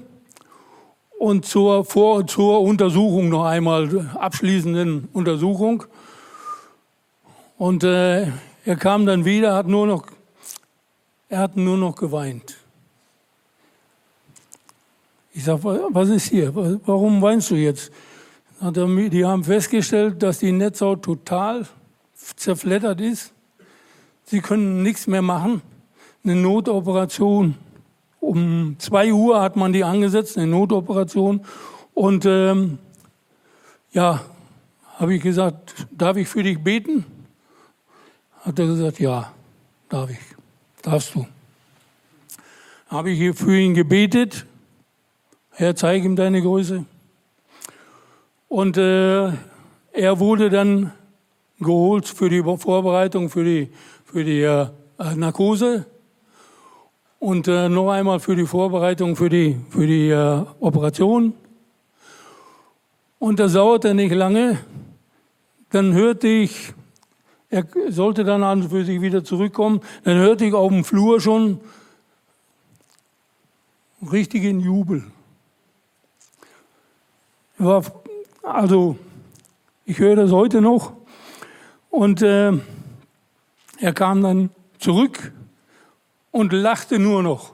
und 1.18 1.44
zur, 1.44 1.84
vor, 1.84 2.26
zur 2.26 2.60
Untersuchung 2.60 3.28
noch 3.28 3.44
einmal, 3.44 4.08
abschließenden 4.14 5.08
Untersuchung. 5.12 5.84
Und 7.58 7.84
äh, 7.84 8.26
er 8.64 8.76
kam 8.76 9.06
dann 9.06 9.24
wieder, 9.24 9.54
hat 9.54 9.66
nur 9.66 9.86
noch 9.86 10.06
er 11.30 11.38
hat 11.38 11.56
nur 11.56 11.78
noch 11.78 11.94
geweint. 11.94 12.56
Ich 15.32 15.44
sage, 15.44 15.62
was 15.90 16.08
ist 16.08 16.28
hier? 16.28 16.54
Warum 16.54 17.22
weinst 17.22 17.50
du 17.50 17.54
jetzt? 17.54 17.92
Die 18.60 19.24
haben 19.24 19.44
festgestellt, 19.44 20.22
dass 20.22 20.40
die 20.40 20.52
Netzhaut 20.52 21.02
total 21.02 21.66
zerfleddert 22.14 23.00
ist. 23.00 23.32
Sie 24.24 24.40
können 24.40 24.82
nichts 24.82 25.06
mehr 25.06 25.22
machen. 25.22 25.62
Eine 26.24 26.34
Notoperation. 26.34 27.54
Um 28.18 28.76
zwei 28.78 29.12
Uhr 29.12 29.40
hat 29.40 29.56
man 29.56 29.72
die 29.72 29.84
angesetzt, 29.84 30.36
eine 30.36 30.48
Notoperation. 30.48 31.42
Und 31.94 32.26
ähm, 32.26 32.78
ja, 33.92 34.20
habe 34.98 35.14
ich 35.14 35.22
gesagt, 35.22 35.86
darf 35.92 36.16
ich 36.16 36.28
für 36.28 36.42
dich 36.42 36.58
beten? 36.62 37.06
Hat 38.40 38.58
er 38.58 38.66
gesagt, 38.66 38.98
ja, 38.98 39.32
darf 39.88 40.10
ich. 40.10 40.18
Darfst 40.82 41.14
du. 41.14 41.26
Habe 42.88 43.10
ich 43.10 43.36
für 43.36 43.58
ihn 43.58 43.74
gebetet. 43.74 44.46
Herr, 45.52 45.76
zeig 45.76 46.04
ihm 46.04 46.16
deine 46.16 46.42
Größe. 46.42 46.84
Und 48.48 48.76
äh, 48.76 49.28
er 49.92 50.18
wurde 50.18 50.50
dann 50.50 50.92
geholt 51.60 52.08
für 52.08 52.28
die 52.28 52.42
Vorbereitung, 52.42 53.28
für 53.28 53.44
die, 53.44 53.68
für 54.04 54.24
die 54.24 54.42
äh, 54.42 54.66
Narkose 55.14 55.86
und 57.20 57.46
äh, 57.48 57.68
noch 57.68 57.90
einmal 57.90 58.18
für 58.18 58.34
die 58.34 58.46
Vorbereitung 58.46 59.14
für 59.14 59.28
die, 59.28 59.56
für 59.68 59.86
die 59.86 60.08
äh, 60.08 60.42
Operation. 60.58 61.34
Und 63.18 63.38
das 63.38 63.52
dauerte 63.52 63.94
nicht 63.94 64.14
lange. 64.14 64.58
Dann 65.70 65.92
hörte 65.92 66.26
ich, 66.26 66.72
er 67.50 67.66
sollte 67.88 68.22
dann 68.22 68.44
an 68.44 68.70
für 68.70 68.84
sich 68.84 69.00
wieder 69.00 69.24
zurückkommen, 69.24 69.80
dann 70.04 70.18
hörte 70.18 70.44
ich 70.44 70.54
auf 70.54 70.70
dem 70.70 70.84
Flur 70.84 71.20
schon 71.20 71.60
richtigen 74.10 74.60
Jubel. 74.60 75.04
War, 77.58 77.84
also, 78.42 78.96
ich 79.84 79.98
höre 79.98 80.16
das 80.16 80.30
heute 80.30 80.60
noch. 80.60 80.92
Und 81.90 82.22
äh, 82.22 82.52
er 83.78 83.92
kam 83.92 84.22
dann 84.22 84.50
zurück 84.78 85.32
und 86.30 86.52
lachte 86.52 86.98
nur 87.00 87.22
noch. 87.22 87.52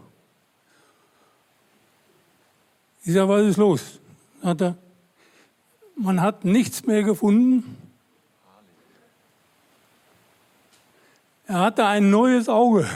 Ich 3.02 3.14
sage, 3.14 3.28
was 3.28 3.46
ist 3.46 3.56
los? 3.56 4.00
Hat 4.42 4.60
er, 4.60 4.76
man 5.96 6.20
hat 6.20 6.44
nichts 6.44 6.84
mehr 6.86 7.02
gefunden. 7.02 7.85
Er 11.48 11.60
hatte 11.60 11.84
ein 11.86 12.10
neues 12.10 12.48
Auge. 12.48 12.88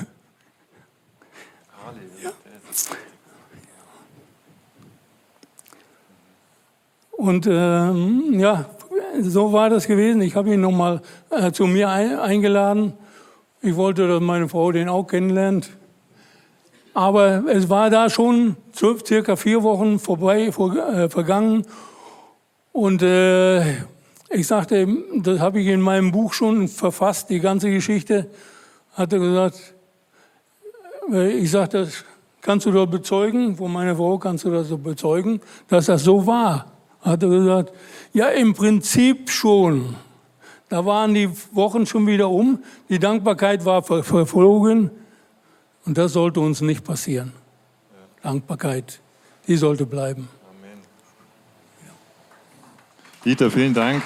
Ja. 2.22 2.30
Und 7.12 7.46
ähm, 7.46 8.40
ja, 8.40 8.64
so 9.20 9.52
war 9.52 9.70
das 9.70 9.86
gewesen. 9.86 10.20
Ich 10.22 10.34
habe 10.34 10.52
ihn 10.52 10.60
nochmal 10.60 11.00
äh, 11.30 11.52
zu 11.52 11.66
mir 11.66 11.90
ein, 11.90 12.18
eingeladen. 12.18 12.94
Ich 13.62 13.76
wollte, 13.76 14.08
dass 14.08 14.20
meine 14.20 14.48
Frau 14.48 14.72
den 14.72 14.88
auch 14.88 15.04
kennenlernt. 15.04 15.70
Aber 16.92 17.44
es 17.46 17.68
war 17.68 17.88
da 17.88 18.10
schon 18.10 18.56
circa 18.74 19.36
vier 19.36 19.62
Wochen 19.62 20.00
vorbei, 20.00 20.50
vor, 20.50 20.74
äh, 20.74 21.08
vergangen. 21.08 21.66
Und 22.72 23.02
äh, 23.02 23.60
ich 24.30 24.46
sagte, 24.46 24.86
das 25.16 25.40
habe 25.40 25.60
ich 25.60 25.66
in 25.66 25.80
meinem 25.80 26.12
Buch 26.12 26.32
schon 26.32 26.68
verfasst, 26.68 27.30
die 27.30 27.40
ganze 27.40 27.70
Geschichte. 27.70 28.30
Hat 28.94 29.12
er 29.12 29.18
gesagt, 29.18 29.74
äh, 31.12 31.30
ich 31.32 31.50
sagte, 31.50 31.84
das 31.84 32.04
kannst 32.40 32.66
du 32.66 32.70
doch 32.70 32.86
bezeugen, 32.86 33.56
von 33.56 33.72
meiner 33.72 33.96
Frau 33.96 34.18
kannst 34.18 34.44
du 34.44 34.50
das 34.50 34.68
so 34.68 34.78
bezeugen, 34.78 35.40
dass 35.68 35.86
das 35.86 36.04
so 36.04 36.26
war. 36.26 36.72
Hat 37.00 37.22
er 37.22 37.28
gesagt, 37.28 37.72
ja, 38.12 38.28
im 38.28 38.54
Prinzip 38.54 39.30
schon. 39.30 39.96
Da 40.68 40.86
waren 40.86 41.14
die 41.14 41.28
Wochen 41.50 41.84
schon 41.84 42.06
wieder 42.06 42.30
um, 42.30 42.62
die 42.88 43.00
Dankbarkeit 43.00 43.64
war 43.64 43.82
verflogen 43.82 44.90
und 45.84 45.98
das 45.98 46.12
sollte 46.12 46.38
uns 46.38 46.60
nicht 46.60 46.84
passieren. 46.84 47.32
Dankbarkeit, 48.22 49.00
die 49.48 49.56
sollte 49.56 49.86
bleiben. 49.86 50.28
Dieter, 53.24 53.50
vielen 53.50 53.74
Dank. 53.74 54.02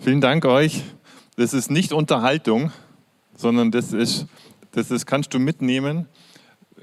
Vielen 0.00 0.20
Dank 0.20 0.44
euch. 0.44 0.82
Das 1.36 1.54
ist 1.54 1.70
nicht 1.70 1.92
Unterhaltung, 1.92 2.72
sondern 3.36 3.70
das 3.70 3.92
ist, 3.92 4.26
das 4.72 4.90
ist, 4.90 5.06
kannst 5.06 5.34
du 5.34 5.38
mitnehmen 5.38 6.08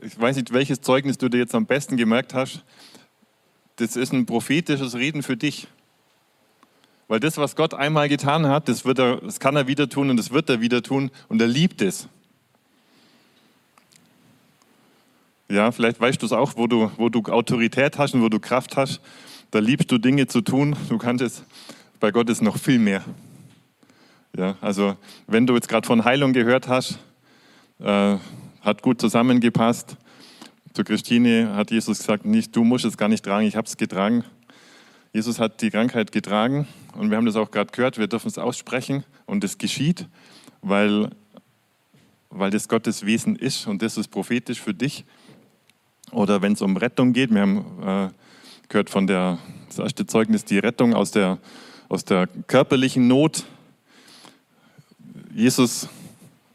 ich 0.02 0.20
weiß 0.20 0.36
nicht, 0.36 0.54
welches 0.54 0.82
Zeugnis 0.82 1.18
du 1.18 1.30
dir 1.30 1.38
jetzt 1.38 1.56
am 1.56 1.66
besten 1.66 1.98
gemerkt 1.98 2.34
hast, 2.34 2.64
das 3.78 3.96
ist 3.96 4.14
ein 4.14 4.26
prophetisches 4.26 4.96
Reden 4.96 5.24
für 5.24 5.38
dich. 5.38 5.68
Weil 7.08 7.20
das, 7.20 7.38
was 7.38 7.56
Gott 7.56 7.74
einmal 7.74 8.10
getan 8.10 8.48
hat, 8.48 8.68
das, 8.68 8.86
wird 8.86 9.00
er, 9.00 9.18
das 9.18 9.40
kann 9.40 9.56
er 9.56 9.68
wieder 9.68 9.90
tun 9.90 10.10
und 10.10 10.18
das 10.18 10.32
wird 10.32 10.50
er 10.50 10.62
wieder 10.62 10.82
tun 10.82 11.12
und 11.28 11.42
er 11.42 11.48
liebt 11.48 11.82
es. 11.82 12.08
Ja, 15.56 15.72
vielleicht 15.72 16.02
weißt 16.02 16.22
du 16.22 16.26
es 16.26 16.34
auch, 16.34 16.58
wo 16.58 16.68
du, 16.68 16.92
wo 16.98 17.08
du 17.08 17.24
Autorität 17.32 17.98
hast 17.98 18.14
und 18.14 18.22
wo 18.22 18.28
du 18.28 18.42
Kraft 18.42 18.76
hast. 18.76 19.00
Da 19.52 19.60
liebst 19.60 19.90
du 19.90 19.98
Dinge 19.98 20.28
zu 20.28 20.42
tun. 20.42 20.76
Du 20.90 20.98
kannst 20.98 21.24
es, 21.24 21.46
bei 22.02 22.12
Gott 22.12 22.30
ist 22.30 22.42
noch 22.42 22.58
viel 22.58 22.78
mehr. 22.78 23.06
Ja, 24.38 24.58
also 24.60 24.98
wenn 25.28 25.48
du 25.48 25.56
jetzt 25.56 25.70
gerade 25.70 25.88
von 25.88 26.04
Heilung 26.04 26.34
gehört 26.34 26.68
hast, 26.68 27.00
äh, 27.80 28.18
hat 28.60 28.82
gut 28.82 29.00
zusammengepasst. 29.00 29.96
Zu 30.74 30.84
Christine 30.84 31.56
hat 31.56 31.72
Jesus 31.72 32.00
gesagt, 32.00 32.26
nicht, 32.26 32.54
du 32.54 32.66
musst 32.66 32.84
es 32.84 32.98
gar 32.98 33.08
nicht 33.08 33.24
tragen, 33.24 33.48
ich 33.48 33.56
habe 33.56 33.66
es 33.66 33.78
getragen. 33.78 34.26
Jesus 35.14 35.40
hat 35.40 35.62
die 35.62 35.70
Krankheit 35.70 36.12
getragen 36.12 36.68
und 36.98 37.12
wir 37.12 37.16
haben 37.16 37.26
das 37.26 37.38
auch 37.38 37.50
gerade 37.50 37.72
gehört, 37.72 37.98
wir 37.98 38.08
dürfen 38.08 38.28
es 38.28 38.38
aussprechen 38.38 39.06
und 39.26 39.42
es 39.46 39.58
geschieht, 39.58 40.10
weil, 40.62 41.12
weil 42.30 42.52
das 42.52 42.68
Gottes 42.68 43.06
Wesen 43.06 43.38
ist 43.38 43.68
und 43.68 43.82
das 43.82 43.96
ist 43.96 44.10
prophetisch 44.10 44.60
für 44.60 44.74
dich. 44.74 45.06
Oder 46.12 46.42
wenn 46.42 46.54
es 46.54 46.62
um 46.62 46.78
Rettung 46.78 47.14
geht, 47.14 47.34
wir 47.34 47.42
haben 47.42 47.66
äh, 47.84 48.10
gehört 48.70 48.90
von 48.90 49.08
der, 49.08 49.40
das 49.68 49.80
erste 49.80 50.06
Zeugnis, 50.06 50.46
die 50.46 50.60
Rettung 50.60 50.94
aus 50.94 51.12
der, 51.12 51.40
aus 51.90 52.06
der 52.06 52.28
körperlichen 52.48 53.08
Not. 53.08 53.46
Jesus 55.34 55.90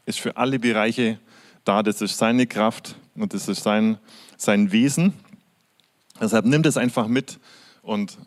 ist 0.05 0.19
für 0.19 0.37
alle 0.37 0.59
Bereiche 0.59 1.19
da. 1.63 1.83
Das 1.83 2.01
ist 2.01 2.17
seine 2.17 2.47
Kraft 2.47 2.95
und 3.15 3.33
das 3.33 3.47
ist 3.47 3.63
sein, 3.63 3.97
sein 4.37 4.71
Wesen. 4.71 5.13
Deshalb 6.19 6.45
nimm 6.45 6.63
das 6.63 6.77
einfach 6.77 7.07
mit 7.07 7.39
und 7.81 8.17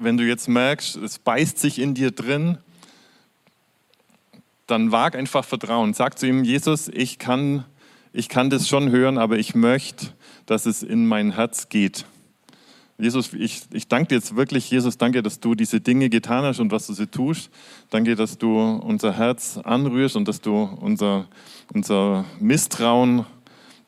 wenn 0.00 0.16
du 0.16 0.24
jetzt 0.24 0.48
merkst, 0.48 0.96
es 0.96 1.18
beißt 1.18 1.58
sich 1.58 1.78
in 1.78 1.94
dir 1.94 2.10
drin, 2.10 2.58
dann 4.66 4.92
wag 4.92 5.14
einfach 5.14 5.44
Vertrauen. 5.44 5.92
Sag 5.94 6.18
zu 6.18 6.26
ihm, 6.26 6.42
Jesus, 6.42 6.88
ich 6.88 7.18
kann, 7.18 7.64
ich 8.12 8.28
kann 8.28 8.50
das 8.50 8.68
schon 8.68 8.90
hören, 8.90 9.18
aber 9.18 9.38
ich 9.38 9.54
möchte, 9.54 10.08
dass 10.46 10.66
es 10.66 10.82
in 10.82 11.06
mein 11.06 11.32
Herz 11.32 11.68
geht. 11.68 12.04
Jesus, 12.98 13.32
ich, 13.32 13.62
ich 13.72 13.88
danke 13.88 14.08
dir 14.08 14.14
jetzt 14.16 14.36
wirklich, 14.36 14.70
Jesus, 14.70 14.98
danke, 14.98 15.22
dass 15.22 15.40
du 15.40 15.54
diese 15.54 15.80
Dinge 15.80 16.10
getan 16.10 16.44
hast 16.44 16.60
und 16.60 16.70
was 16.70 16.86
du 16.86 16.92
sie 16.92 17.06
tust. 17.06 17.50
Danke, 17.88 18.14
dass 18.14 18.36
du 18.36 18.58
unser 18.58 19.14
Herz 19.14 19.58
anrührst 19.58 20.16
und 20.16 20.28
dass 20.28 20.40
du 20.42 20.68
unser, 20.80 21.26
unser 21.72 22.26
Misstrauen 22.40 23.24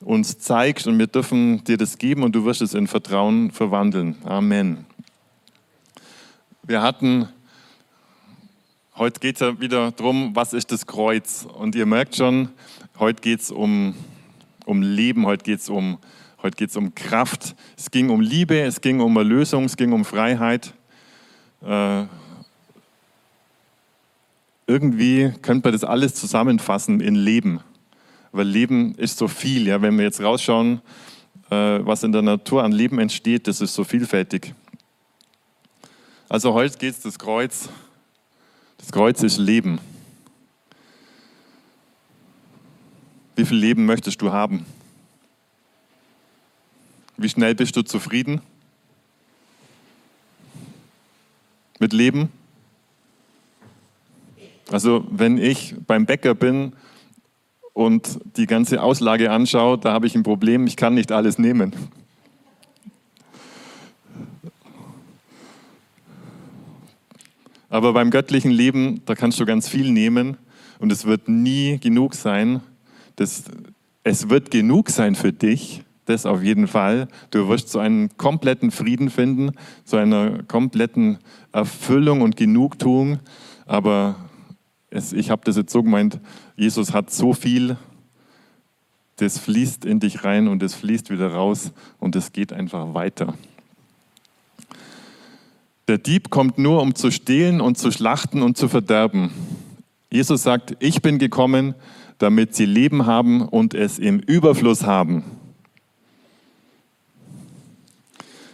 uns 0.00 0.38
zeigst 0.38 0.86
und 0.86 0.98
wir 0.98 1.06
dürfen 1.06 1.62
dir 1.64 1.76
das 1.76 1.98
geben 1.98 2.22
und 2.22 2.34
du 2.34 2.44
wirst 2.44 2.62
es 2.62 2.74
in 2.74 2.86
Vertrauen 2.86 3.50
verwandeln. 3.50 4.16
Amen. 4.24 4.86
Wir 6.62 6.80
hatten, 6.80 7.28
heute 8.96 9.20
geht 9.20 9.36
es 9.36 9.40
ja 9.40 9.60
wieder 9.60 9.90
darum, 9.92 10.34
was 10.34 10.52
ist 10.52 10.72
das 10.72 10.86
Kreuz? 10.86 11.46
Und 11.52 11.74
ihr 11.74 11.86
merkt 11.86 12.16
schon, 12.16 12.48
heute 12.98 13.20
geht 13.20 13.40
es 13.40 13.50
um, 13.50 13.94
um 14.64 14.82
Leben, 14.82 15.26
heute 15.26 15.44
geht 15.44 15.60
es 15.60 15.68
um 15.68 15.98
Heute 16.42 16.56
geht 16.56 16.70
es 16.70 16.76
um 16.76 16.92
Kraft. 16.96 17.54
Es 17.78 17.92
ging 17.92 18.10
um 18.10 18.20
Liebe, 18.20 18.60
es 18.62 18.80
ging 18.80 19.00
um 19.00 19.16
Erlösung, 19.16 19.64
es 19.64 19.76
ging 19.76 19.92
um 19.92 20.04
Freiheit. 20.04 20.74
Äh, 21.64 22.06
irgendwie 24.66 25.32
könnte 25.40 25.68
man 25.68 25.72
das 25.72 25.84
alles 25.84 26.14
zusammenfassen 26.14 27.00
in 27.00 27.14
Leben. 27.14 27.60
Weil 28.32 28.48
Leben 28.48 28.96
ist 28.96 29.18
so 29.18 29.28
viel. 29.28 29.68
Ja? 29.68 29.82
Wenn 29.82 29.96
wir 29.96 30.04
jetzt 30.04 30.20
rausschauen, 30.20 30.80
äh, 31.48 31.54
was 31.54 32.02
in 32.02 32.10
der 32.10 32.22
Natur 32.22 32.64
an 32.64 32.72
Leben 32.72 32.98
entsteht, 32.98 33.46
das 33.46 33.60
ist 33.60 33.74
so 33.74 33.84
vielfältig. 33.84 34.52
Also 36.28 36.54
heute 36.54 36.76
geht 36.76 36.94
es 36.94 37.00
das 37.02 37.20
Kreuz. 37.20 37.68
Das 38.78 38.90
Kreuz 38.90 39.22
ist 39.22 39.38
Leben. 39.38 39.78
Wie 43.42 43.46
viel 43.46 43.58
Leben 43.58 43.86
möchtest 43.86 44.22
du 44.22 44.30
haben? 44.30 44.64
Wie 47.16 47.28
schnell 47.28 47.56
bist 47.56 47.74
du 47.74 47.82
zufrieden 47.82 48.40
mit 51.80 51.92
Leben? 51.92 52.28
Also 54.70 55.04
wenn 55.10 55.38
ich 55.38 55.74
beim 55.88 56.06
Bäcker 56.06 56.36
bin 56.36 56.74
und 57.72 58.20
die 58.36 58.46
ganze 58.46 58.80
Auslage 58.80 59.32
anschaue, 59.32 59.76
da 59.76 59.92
habe 59.92 60.06
ich 60.06 60.14
ein 60.14 60.22
Problem, 60.22 60.68
ich 60.68 60.76
kann 60.76 60.94
nicht 60.94 61.10
alles 61.10 61.36
nehmen. 61.36 61.74
Aber 67.68 67.92
beim 67.92 68.12
göttlichen 68.12 68.52
Leben, 68.52 69.04
da 69.04 69.16
kannst 69.16 69.40
du 69.40 69.44
ganz 69.44 69.68
viel 69.68 69.90
nehmen 69.90 70.36
und 70.78 70.92
es 70.92 71.06
wird 71.06 71.28
nie 71.28 71.80
genug 71.80 72.14
sein. 72.14 72.60
Das, 73.16 73.44
es 74.04 74.28
wird 74.28 74.50
genug 74.50 74.90
sein 74.90 75.14
für 75.14 75.32
dich, 75.32 75.84
das 76.06 76.26
auf 76.26 76.42
jeden 76.42 76.66
Fall. 76.66 77.08
Du 77.30 77.48
wirst 77.48 77.68
so 77.68 77.78
einen 77.78 78.16
kompletten 78.16 78.70
Frieden 78.70 79.10
finden, 79.10 79.52
so 79.84 79.96
einer 79.96 80.42
kompletten 80.44 81.18
Erfüllung 81.52 82.22
und 82.22 82.36
Genugtuung. 82.36 83.20
Aber 83.66 84.16
es, 84.90 85.12
ich 85.12 85.30
habe 85.30 85.42
das 85.44 85.56
jetzt 85.56 85.72
so 85.72 85.82
gemeint, 85.82 86.18
Jesus 86.56 86.92
hat 86.92 87.10
so 87.10 87.32
viel, 87.32 87.76
das 89.16 89.38
fließt 89.38 89.84
in 89.84 90.00
dich 90.00 90.24
rein 90.24 90.48
und 90.48 90.62
es 90.62 90.74
fließt 90.74 91.10
wieder 91.10 91.32
raus 91.32 91.72
und 91.98 92.16
es 92.16 92.32
geht 92.32 92.52
einfach 92.52 92.94
weiter. 92.94 93.34
Der 95.88 95.98
Dieb 95.98 96.30
kommt 96.30 96.58
nur, 96.58 96.80
um 96.80 96.94
zu 96.94 97.10
stehlen 97.10 97.60
und 97.60 97.76
zu 97.76 97.90
schlachten 97.90 98.42
und 98.42 98.56
zu 98.56 98.68
verderben. 98.68 99.30
Jesus 100.10 100.42
sagt, 100.42 100.76
ich 100.80 101.02
bin 101.02 101.18
gekommen, 101.18 101.74
damit 102.22 102.54
sie 102.54 102.66
Leben 102.66 103.04
haben 103.06 103.42
und 103.42 103.74
es 103.74 103.98
im 103.98 104.20
Überfluss 104.20 104.84
haben. 104.84 105.24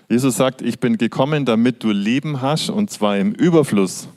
Jesus 0.09 0.39
sagt, 0.39 0.63
ich 0.63 0.81
bin 0.81 0.97
gekommen, 0.97 1.45
damit 1.45 1.85
du 1.85 1.91
Leben 1.91 2.41
hast 2.41 2.71
und 2.71 2.89
zwar 2.89 3.19
im 3.19 3.33
Überfluss. 3.33 4.09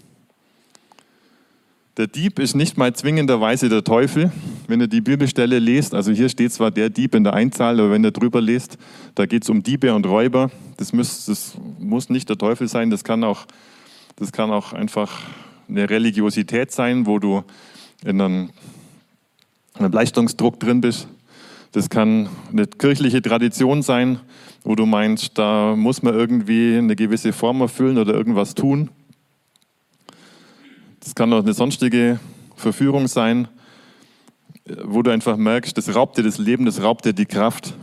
Der 1.98 2.08
Dieb 2.08 2.40
ist 2.40 2.56
nicht 2.56 2.78
mal 2.78 2.96
zwingenderweise 2.96 3.68
der 3.68 3.84
Teufel. 3.84 4.32
Wenn 4.68 4.80
ihr 4.80 4.88
die 4.88 5.02
Bibelstelle 5.02 5.60
lest, 5.60 5.94
also 5.94 6.14
hier 6.14 6.30
steht 6.30 6.54
zwar 6.54 6.72
der 6.72 6.90
Dieb 6.90 7.14
in 7.14 7.26
der 7.26 7.34
Einzahl, 7.34 7.78
aber 7.82 7.92
wenn 7.92 8.06
ihr 8.06 8.12
drüber 8.12 8.40
lest, 8.40 8.78
da 9.16 9.26
geht 9.26 9.44
es 9.44 9.50
um 9.50 9.62
Diebe 9.62 9.94
und 9.94 10.06
Räuber. 10.06 10.50
Das 10.78 10.94
muss, 10.94 11.26
das 11.26 11.58
muss 11.78 12.10
nicht 12.10 12.30
der 12.30 12.38
Teufel 12.38 12.70
sein, 12.70 12.90
das 12.90 13.04
kann, 13.04 13.26
auch, 13.26 13.46
das 14.16 14.32
kann 14.32 14.50
auch 14.50 14.72
einfach 14.72 15.12
eine 15.68 15.90
Religiosität 15.90 16.72
sein, 16.72 17.06
wo 17.06 17.20
du 17.20 17.44
in 18.06 18.22
einem, 18.22 18.50
einem 18.50 18.50
Leistungsdruck 19.78 20.60
drin 20.60 20.82
bist. 20.82 21.08
Das 21.72 21.90
kann 21.90 22.30
eine 22.52 22.68
kirchliche 22.68 23.22
Tradition 23.22 23.82
sein, 23.82 24.20
wo 24.64 24.76
du 24.76 24.86
meinst, 24.86 25.38
da 25.38 25.76
muss 25.76 26.04
man 26.04 26.14
irgendwie 26.14 26.78
eine 26.78 26.96
gewisse 26.96 27.34
Form 27.34 27.62
erfüllen 27.62 27.98
oder 27.98 28.14
irgendwas 28.14 28.56
tun. 28.56 28.90
Das 31.00 31.16
kann 31.16 31.32
auch 31.34 31.40
eine 31.40 31.54
sonstige 31.54 32.20
Verführung 32.56 33.08
sein, 33.08 33.48
wo 34.84 35.02
du 35.02 35.12
einfach 35.12 35.38
merkst, 35.38 35.78
das 35.78 35.96
raubt 35.96 36.18
dir 36.18 36.24
das 36.24 36.38
Leben, 36.38 36.66
das 36.66 36.82
raubt 36.84 37.06
dir 37.06 37.14
die 37.14 37.26
Kraft. 37.26 37.74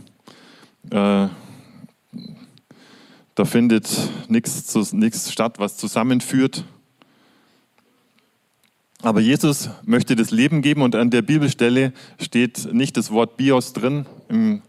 Äh, 0.91 1.27
da 3.35 3.45
findet 3.45 3.89
nichts 4.27 5.31
statt, 5.31 5.59
was 5.59 5.77
zusammenführt. 5.77 6.63
Aber 9.01 9.21
Jesus 9.21 9.69
möchte 9.85 10.15
das 10.15 10.31
Leben 10.31 10.61
geben 10.61 10.81
und 10.81 10.93
an 10.93 11.09
der 11.09 11.21
Bibelstelle 11.21 11.93
steht 12.19 12.73
nicht 12.73 12.97
das 12.97 13.11
Wort 13.11 13.37
Bios 13.37 13.71
drin, 13.71 14.05
im, 14.27 14.61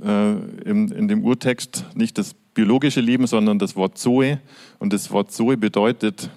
äh, 0.00 0.32
im, 0.64 0.92
in 0.92 1.08
dem 1.08 1.24
Urtext 1.24 1.84
nicht 1.94 2.18
das 2.18 2.34
biologische 2.54 3.00
Leben, 3.00 3.26
sondern 3.26 3.58
das 3.58 3.74
Wort 3.74 3.98
Zoe. 3.98 4.40
Und 4.78 4.92
das 4.92 5.10
Wort 5.10 5.32
Zoe 5.32 5.56
bedeutet, 5.56 6.30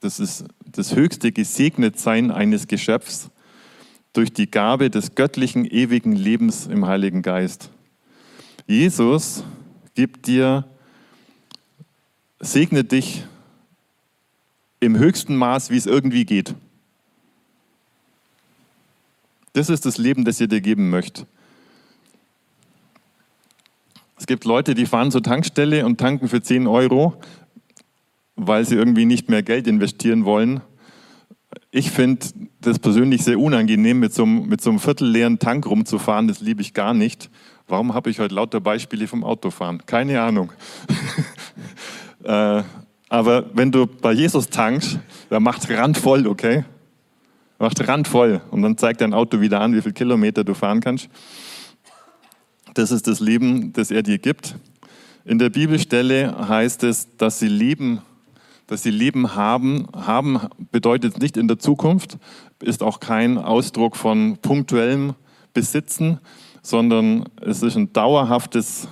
das 0.00 0.20
ist 0.20 0.44
das 0.66 0.94
höchste 0.94 1.32
Gesegnetsein 1.32 2.30
eines 2.30 2.68
Geschöpfs 2.68 3.30
durch 4.12 4.32
die 4.32 4.50
Gabe 4.50 4.90
des 4.90 5.14
göttlichen 5.14 5.64
ewigen 5.64 6.12
Lebens 6.12 6.66
im 6.66 6.86
Heiligen 6.86 7.22
Geist. 7.22 7.70
Jesus 8.66 9.44
gibt 9.94 10.26
dir, 10.26 10.64
segnet 12.38 12.92
dich 12.92 13.24
im 14.80 14.98
höchsten 14.98 15.36
Maß, 15.36 15.70
wie 15.70 15.76
es 15.76 15.86
irgendwie 15.86 16.24
geht. 16.24 16.54
Das 19.52 19.68
ist 19.68 19.84
das 19.84 19.98
Leben, 19.98 20.24
das 20.24 20.40
ihr 20.40 20.48
dir 20.48 20.60
geben 20.60 20.90
möchte. 20.90 21.26
Es 24.16 24.26
gibt 24.26 24.44
Leute, 24.44 24.74
die 24.74 24.86
fahren 24.86 25.10
zur 25.10 25.22
Tankstelle 25.22 25.86
und 25.86 25.98
tanken 25.98 26.28
für 26.28 26.42
10 26.42 26.66
Euro, 26.66 27.14
weil 28.36 28.64
sie 28.64 28.76
irgendwie 28.76 29.06
nicht 29.06 29.28
mehr 29.28 29.42
Geld 29.42 29.66
investieren 29.66 30.24
wollen. 30.24 30.60
Ich 31.70 31.90
finde 31.90 32.26
das 32.60 32.78
persönlich 32.78 33.24
sehr 33.24 33.38
unangenehm, 33.38 33.98
mit 33.98 34.14
so, 34.14 34.22
einem, 34.22 34.46
mit 34.46 34.60
so 34.60 34.70
einem 34.70 34.78
viertelleeren 34.78 35.38
Tank 35.38 35.66
rumzufahren. 35.66 36.28
Das 36.28 36.40
liebe 36.40 36.60
ich 36.60 36.74
gar 36.74 36.94
nicht. 36.94 37.30
Warum 37.66 37.94
habe 37.94 38.10
ich 38.10 38.20
heute 38.20 38.34
lauter 38.34 38.60
Beispiele 38.60 39.06
vom 39.08 39.24
Autofahren? 39.24 39.84
Keine 39.86 40.20
Ahnung. 40.20 40.52
äh, 42.24 42.62
aber 43.10 43.44
wenn 43.54 43.72
du 43.72 43.86
bei 43.86 44.12
Jesus 44.12 44.48
tankst, 44.48 45.00
dann 45.28 45.42
macht 45.42 45.68
randvoll, 45.68 46.28
okay? 46.28 46.64
Macht 47.58 47.86
randvoll. 47.86 48.40
Und 48.52 48.62
dann 48.62 48.78
zeigt 48.78 49.00
dein 49.00 49.12
Auto 49.12 49.40
wieder 49.40 49.60
an, 49.60 49.74
wie 49.74 49.82
viele 49.82 49.94
Kilometer 49.94 50.44
du 50.44 50.54
fahren 50.54 50.80
kannst. 50.80 51.08
Das 52.74 52.92
ist 52.92 53.08
das 53.08 53.18
Leben, 53.18 53.72
das 53.72 53.90
er 53.90 54.04
dir 54.04 54.18
gibt. 54.18 54.54
In 55.24 55.40
der 55.40 55.50
Bibelstelle 55.50 56.48
heißt 56.48 56.84
es, 56.84 57.16
dass 57.16 57.40
sie 57.40 57.48
Leben, 57.48 58.00
dass 58.68 58.84
sie 58.84 58.90
Leben 58.90 59.34
haben. 59.34 59.88
Haben 59.92 60.38
bedeutet 60.70 61.20
nicht 61.20 61.36
in 61.36 61.48
der 61.48 61.58
Zukunft, 61.58 62.16
ist 62.62 62.80
auch 62.80 63.00
kein 63.00 63.38
Ausdruck 63.38 63.96
von 63.96 64.38
punktuellem 64.40 65.14
Besitzen, 65.52 66.20
sondern 66.62 67.28
es 67.40 67.64
ist 67.64 67.74
ein 67.74 67.92
dauerhaftes, 67.92 68.86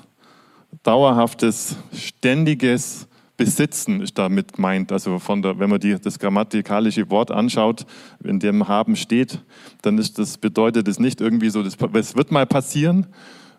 dauerhaftes, 0.82 1.76
ständiges 1.92 3.07
Besitzen 3.38 4.02
ist 4.02 4.18
damit 4.18 4.54
gemeint. 4.54 4.92
Also 4.92 5.18
von 5.20 5.40
der, 5.40 5.58
wenn 5.58 5.70
man 5.70 5.80
die, 5.80 5.98
das 5.98 6.18
grammatikalische 6.18 7.08
Wort 7.08 7.30
anschaut, 7.30 7.86
in 8.22 8.40
dem 8.40 8.66
haben 8.66 8.96
steht, 8.96 9.38
dann 9.80 9.96
ist 9.96 10.18
das, 10.18 10.36
bedeutet 10.36 10.88
es 10.88 10.98
nicht 10.98 11.20
irgendwie 11.20 11.48
so, 11.48 11.62
es 11.62 11.78
wird 11.80 12.32
mal 12.32 12.46
passieren 12.46 13.06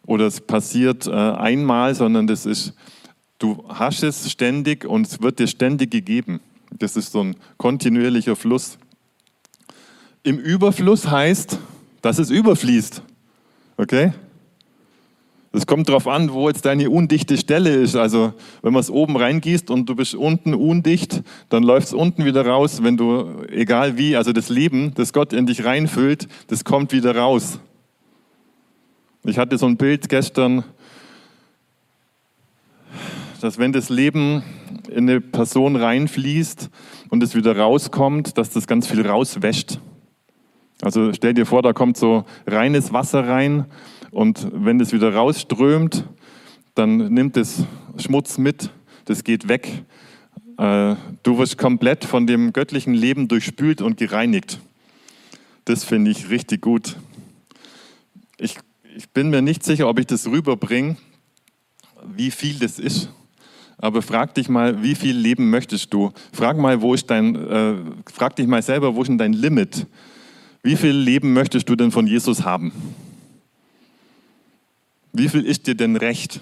oder 0.05 0.27
es 0.27 0.41
passiert 0.41 1.07
äh, 1.07 1.11
einmal, 1.11 1.95
sondern 1.95 2.27
das 2.27 2.45
ist, 2.45 2.73
du 3.39 3.63
hast 3.69 4.03
es 4.03 4.29
ständig 4.29 4.83
und 4.83 5.07
es 5.07 5.21
wird 5.21 5.39
dir 5.39 5.47
ständig 5.47 5.91
gegeben. 5.91 6.41
Das 6.77 6.97
ist 6.97 7.13
so 7.13 7.21
ein 7.21 7.37
kontinuierlicher 7.57 8.35
Fluss. 8.35 8.77
Im 10.23 10.37
Überfluss 10.37 11.09
heißt, 11.09 11.57
dass 12.01 12.19
es 12.19 12.29
überfließt. 12.29 13.01
Okay? 13.77 14.11
Es 15.51 15.65
kommt 15.65 15.89
darauf 15.89 16.07
an, 16.07 16.31
wo 16.31 16.47
jetzt 16.47 16.65
deine 16.65 16.91
undichte 16.91 17.35
Stelle 17.35 17.71
ist. 17.71 17.95
Also 17.95 18.33
wenn 18.61 18.71
man 18.71 18.81
es 18.81 18.91
oben 18.91 19.17
reingießt 19.17 19.71
und 19.71 19.89
du 19.89 19.95
bist 19.95 20.13
unten 20.13 20.53
undicht, 20.53 21.23
dann 21.49 21.63
läuft 21.63 21.87
es 21.87 21.93
unten 21.93 22.23
wieder 22.23 22.45
raus, 22.45 22.83
wenn 22.83 22.97
du, 22.97 23.43
egal 23.49 23.97
wie, 23.97 24.15
also 24.15 24.31
das 24.31 24.49
Leben, 24.49 24.93
das 24.93 25.11
Gott 25.11 25.33
in 25.33 25.47
dich 25.47 25.65
reinfüllt, 25.65 26.27
das 26.47 26.63
kommt 26.63 26.91
wieder 26.91 27.15
raus. 27.15 27.59
Ich 29.23 29.39
hatte 29.39 29.57
so 29.57 29.65
ein 29.65 29.77
Bild 29.77 30.07
gestern, 30.07 30.63
dass 33.41 33.57
wenn 33.57 33.73
das 33.73 33.89
Leben 33.89 34.43
in 34.87 35.09
eine 35.09 35.19
Person 35.19 35.75
reinfließt 35.75 36.69
und 37.09 37.23
es 37.23 37.33
wieder 37.33 37.57
rauskommt, 37.57 38.37
dass 38.37 38.51
das 38.51 38.67
ganz 38.67 38.85
viel 38.85 39.05
rauswäscht. 39.05 39.79
Also 40.81 41.11
stell 41.13 41.33
dir 41.33 41.45
vor, 41.45 41.63
da 41.63 41.73
kommt 41.73 41.97
so 41.97 42.25
reines 42.45 42.93
Wasser 42.93 43.27
rein 43.27 43.65
und 44.11 44.47
wenn 44.53 44.79
es 44.79 44.91
wieder 44.93 45.13
rausströmt, 45.13 46.05
dann 46.75 47.13
nimmt 47.13 47.37
es 47.37 47.63
Schmutz 47.97 48.37
mit, 48.37 48.69
das 49.05 49.23
geht 49.23 49.47
weg. 49.47 49.83
Äh, 50.57 50.95
du 51.23 51.37
wirst 51.37 51.57
komplett 51.57 52.05
von 52.05 52.27
dem 52.27 52.53
göttlichen 52.53 52.93
Leben 52.93 53.27
durchspült 53.27 53.81
und 53.81 53.97
gereinigt. 53.97 54.59
Das 55.65 55.83
finde 55.83 56.11
ich 56.11 56.29
richtig 56.29 56.61
gut. 56.61 56.97
Ich, 58.37 58.57
ich 58.95 59.09
bin 59.09 59.29
mir 59.29 59.41
nicht 59.41 59.63
sicher, 59.63 59.87
ob 59.87 59.99
ich 59.99 60.07
das 60.07 60.27
rüberbringe, 60.27 60.97
wie 62.15 62.31
viel 62.31 62.59
das 62.59 62.79
ist. 62.79 63.09
Aber 63.77 64.01
frag 64.01 64.33
dich 64.35 64.49
mal, 64.49 64.83
wie 64.83 64.95
viel 64.95 65.15
Leben 65.15 65.49
möchtest 65.49 65.93
du? 65.93 66.11
Frag 66.33 66.57
mal, 66.57 66.81
wo 66.81 66.93
ist 66.93 67.09
dein, 67.09 67.35
äh, 67.35 67.75
frag 68.11 68.35
dich 68.35 68.47
mal 68.47 68.61
selber, 68.61 68.95
wo 68.95 69.01
ist 69.01 69.07
denn 69.07 69.17
dein 69.17 69.33
Limit? 69.33 69.87
Wie 70.61 70.75
viel 70.75 70.91
Leben 70.91 71.31
möchtest 71.31 71.69
du 71.69 71.75
denn 71.77 71.91
von 71.91 72.05
Jesus 72.05 72.43
haben? 72.43 72.73
Wie 75.19 75.27
viel 75.27 75.45
ist 75.45 75.67
dir 75.67 75.75
denn 75.75 75.97
recht? 75.97 76.39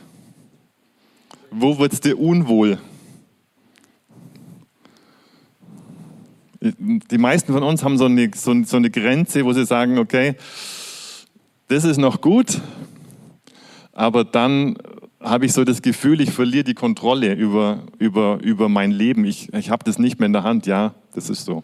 Wo 1.50 1.80
wird 1.80 1.94
es 1.94 2.00
dir 2.00 2.20
unwohl? 2.20 2.78
Die 6.62 7.18
meisten 7.18 7.54
von 7.54 7.64
uns 7.64 7.84
haben 7.84 7.98
so 7.98 8.06
eine, 8.06 8.30
so, 8.36 8.54
so 8.66 8.78
eine 8.78 8.92
Grenze, 8.92 9.46
wo 9.46 9.54
sie 9.54 9.66
sagen, 9.66 9.98
okay, 9.98 10.36
das 11.70 11.86
ist 11.86 11.98
noch 11.98 12.22
gut, 12.22 12.62
aber 13.94 14.24
dann 14.24 14.78
habe 15.22 15.48
ich 15.48 15.54
so 15.54 15.64
das 15.64 15.82
Gefühl, 15.82 16.22
ich 16.22 16.30
verliere 16.30 16.64
die 16.64 16.76
Kontrolle 16.76 17.34
über, 17.34 17.82
über, 17.98 18.38
über 18.44 18.70
mein 18.70 18.92
Leben. 18.92 19.26
Ich, 19.26 19.52
ich 19.56 19.72
habe 19.72 19.86
das 19.86 19.98
nicht 19.98 20.20
mehr 20.20 20.28
in 20.28 20.34
der 20.34 20.44
Hand. 20.44 20.68
Ja, 20.68 20.94
das 21.16 21.32
ist 21.32 21.46
so 21.46 21.64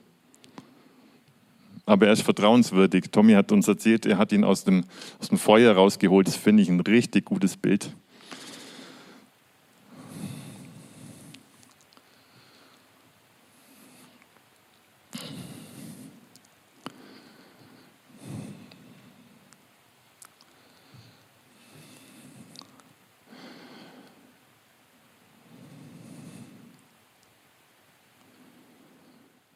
aber 1.85 2.07
er 2.07 2.13
ist 2.13 2.21
vertrauenswürdig. 2.21 3.05
Tommy 3.11 3.33
hat 3.33 3.51
uns 3.51 3.67
erzählt, 3.67 4.05
er 4.05 4.17
hat 4.17 4.31
ihn 4.31 4.43
aus 4.43 4.63
dem, 4.63 4.85
aus 5.19 5.29
dem 5.29 5.37
Feuer 5.37 5.73
rausgeholt. 5.73 6.27
Das 6.27 6.35
finde 6.35 6.63
ich 6.63 6.69
ein 6.69 6.79
richtig 6.79 7.25
gutes 7.25 7.57
Bild. 7.57 7.93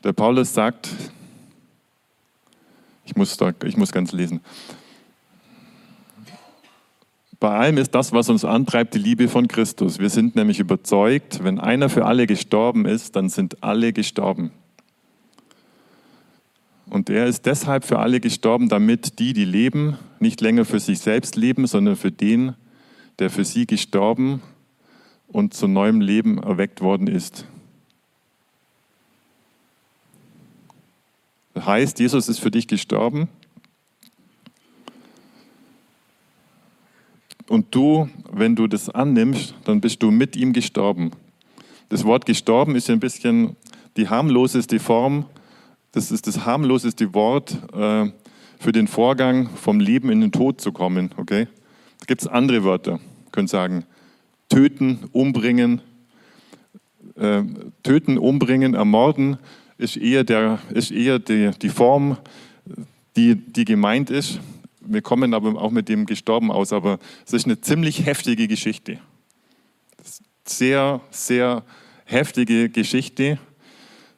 Der 0.04 0.13
Paulus 0.13 0.54
sagt, 0.54 0.88
ich 3.08 3.15
muss, 3.15 3.38
da, 3.38 3.54
ich 3.63 3.78
muss 3.78 3.91
ganz 3.91 4.12
lesen. 4.12 4.41
Bei 7.39 7.50
allem 7.50 7.78
ist 7.78 7.96
das, 7.96 8.12
was 8.12 8.30
uns 8.30 8.43
antreibt, 8.43 8.96
die 8.96 9.00
Liebe 9.00 9.28
von 9.28 9.48
Christus. 9.48 10.00
Wir 10.00 10.10
sind 10.10 10.36
nämlich 10.36 10.60
überzeugt, 10.60 11.43
wenn 11.43 11.60
einer 11.60 11.88
für 11.88 12.06
alle 12.06 12.28
gestorben 12.28 12.86
ist, 12.86 13.15
dann 13.15 13.30
sind 13.30 13.63
alle 13.63 13.93
gestorben. 13.93 14.52
Und 16.89 17.10
er 17.10 17.28
ist 17.28 17.46
deshalb 17.46 17.86
für 17.86 18.00
alle 18.00 18.20
gestorben, 18.20 18.70
damit 18.70 19.20
die, 19.20 19.34
die 19.34 19.46
leben, 19.46 19.98
nicht 20.20 20.41
länger 20.41 20.65
für 20.65 20.80
sich 20.80 21.00
selbst 21.00 21.36
leben, 21.36 21.67
sondern 21.67 21.96
für 21.96 22.12
den, 22.12 22.56
der 23.20 23.30
für 23.30 23.46
sie 23.46 23.67
gestorben 23.67 24.41
und 25.28 25.54
zu 25.54 25.67
neuem 25.67 26.02
Leben 26.02 26.39
erweckt 26.39 26.82
worden 26.82 27.08
ist. 27.08 27.46
Das 31.47 31.47
heißt, 31.65 32.00
Jesus 32.00 32.30
ist 32.30 32.39
für 32.39 32.52
dich 32.52 32.67
gestorben 32.67 33.30
und 37.48 37.74
du, 37.74 38.10
wenn 38.32 38.56
du 38.56 38.67
das 38.67 38.89
annimmst, 38.89 39.56
dann 39.63 39.82
bist 39.82 40.04
du 40.04 40.12
mit 40.12 40.36
ihm 40.36 40.54
gestorben. 40.54 41.12
Das 41.89 42.04
Wort 42.04 42.26
gestorben 42.26 42.76
ist 42.76 42.89
ein 42.89 43.00
bisschen 43.00 43.56
die 43.96 44.10
harmloseste 44.10 44.80
Form, 44.80 45.26
das 45.91 46.12
ist 46.12 46.28
das 46.28 46.46
harmloseste 46.46 47.13
Wort 47.13 47.58
äh, 47.74 48.12
für 48.60 48.72
den 48.72 48.88
Vorgang 48.88 49.50
vom 49.56 49.80
Leben 49.80 50.12
in 50.12 50.22
den 50.22 50.32
Tod 50.32 50.62
zu 50.62 50.72
kommen. 50.72 51.12
Okay? 51.17 51.48
Da 52.00 52.06
gibt 52.06 52.22
es 52.22 52.28
andere 52.28 52.63
Wörter. 52.63 53.00
Könnt 53.32 53.50
sagen, 53.50 53.86
töten, 54.50 55.00
umbringen. 55.12 55.82
Äh, 57.15 57.43
töten, 57.84 58.17
umbringen, 58.17 58.74
ermorden 58.74 59.38
ist 59.78 59.98
eher, 59.98 60.24
der, 60.24 60.60
ist 60.72 60.92
eher 60.92 61.20
die, 61.20 61.52
die 61.62 61.70
Form, 61.70 62.18
die, 63.16 63.36
die 63.36 63.66
gemeint 63.66 64.10
ist. 64.10 64.40
Wir 64.82 65.02
kommen 65.02 65.34
aber 65.34 65.62
auch 65.62 65.72
mit 65.72 65.90
dem 65.90 66.06
gestorben 66.06 66.52
aus, 66.52 66.72
aber 66.74 67.00
es 67.26 67.34
ist 67.34 67.46
eine 67.46 67.60
ziemlich 67.60 68.06
heftige 68.06 68.48
Geschichte. 68.48 69.00
Sehr, 70.46 71.02
sehr 71.12 71.63
heftige 72.06 72.70
Geschichte, 72.70 73.38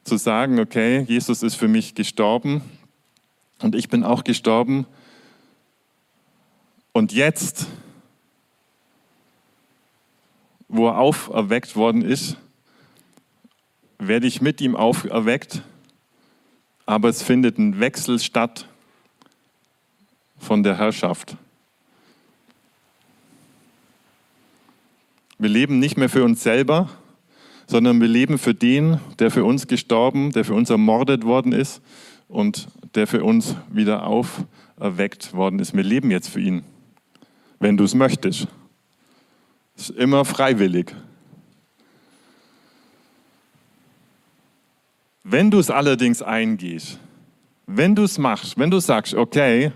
zu 0.04 0.16
sagen, 0.16 0.58
okay, 0.60 1.04
Jesus 1.06 1.42
ist 1.42 1.56
für 1.56 1.68
mich 1.68 1.94
gestorben 1.94 2.62
und 3.60 3.74
ich 3.74 3.88
bin 3.88 4.04
auch 4.04 4.24
gestorben. 4.24 4.86
Und 6.92 7.12
jetzt, 7.12 7.66
wo 10.68 10.88
er 10.88 10.98
auferweckt 10.98 11.76
worden 11.76 12.02
ist, 12.02 12.36
werde 14.00 14.26
ich 14.26 14.40
mit 14.40 14.60
ihm 14.60 14.74
auferweckt, 14.74 15.62
aber 16.86 17.08
es 17.08 17.22
findet 17.22 17.58
ein 17.58 17.78
Wechsel 17.80 18.18
statt 18.18 18.66
von 20.38 20.62
der 20.62 20.78
Herrschaft. 20.78 21.36
Wir 25.38 25.48
leben 25.48 25.78
nicht 25.78 25.96
mehr 25.96 26.08
für 26.08 26.24
uns 26.24 26.42
selber, 26.42 26.88
sondern 27.66 28.00
wir 28.00 28.08
leben 28.08 28.38
für 28.38 28.54
den, 28.54 29.00
der 29.18 29.30
für 29.30 29.44
uns 29.44 29.66
gestorben, 29.68 30.32
der 30.32 30.44
für 30.44 30.54
uns 30.54 30.70
ermordet 30.70 31.24
worden 31.24 31.52
ist 31.52 31.80
und 32.28 32.68
der 32.94 33.06
für 33.06 33.22
uns 33.22 33.54
wieder 33.70 34.06
auferweckt 34.06 35.32
worden 35.34 35.58
ist. 35.60 35.74
Wir 35.74 35.84
leben 35.84 36.10
jetzt 36.10 36.28
für 36.28 36.40
ihn, 36.40 36.64
wenn 37.58 37.76
du 37.76 37.84
es 37.84 37.94
möchtest. 37.94 38.48
Es 39.76 39.90
ist 39.90 39.98
immer 39.98 40.24
freiwillig. 40.24 40.94
Wenn 45.22 45.50
du 45.50 45.58
es 45.58 45.70
allerdings 45.70 46.22
eingehst, 46.22 46.98
wenn 47.66 47.94
du 47.94 48.04
es 48.04 48.18
machst, 48.18 48.58
wenn 48.58 48.70
du 48.70 48.80
sagst, 48.80 49.14
okay, 49.14 49.72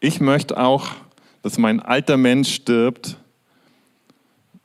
ich 0.00 0.20
möchte 0.20 0.58
auch, 0.58 0.88
dass 1.42 1.58
mein 1.58 1.80
alter 1.80 2.16
Mensch 2.16 2.54
stirbt 2.54 3.16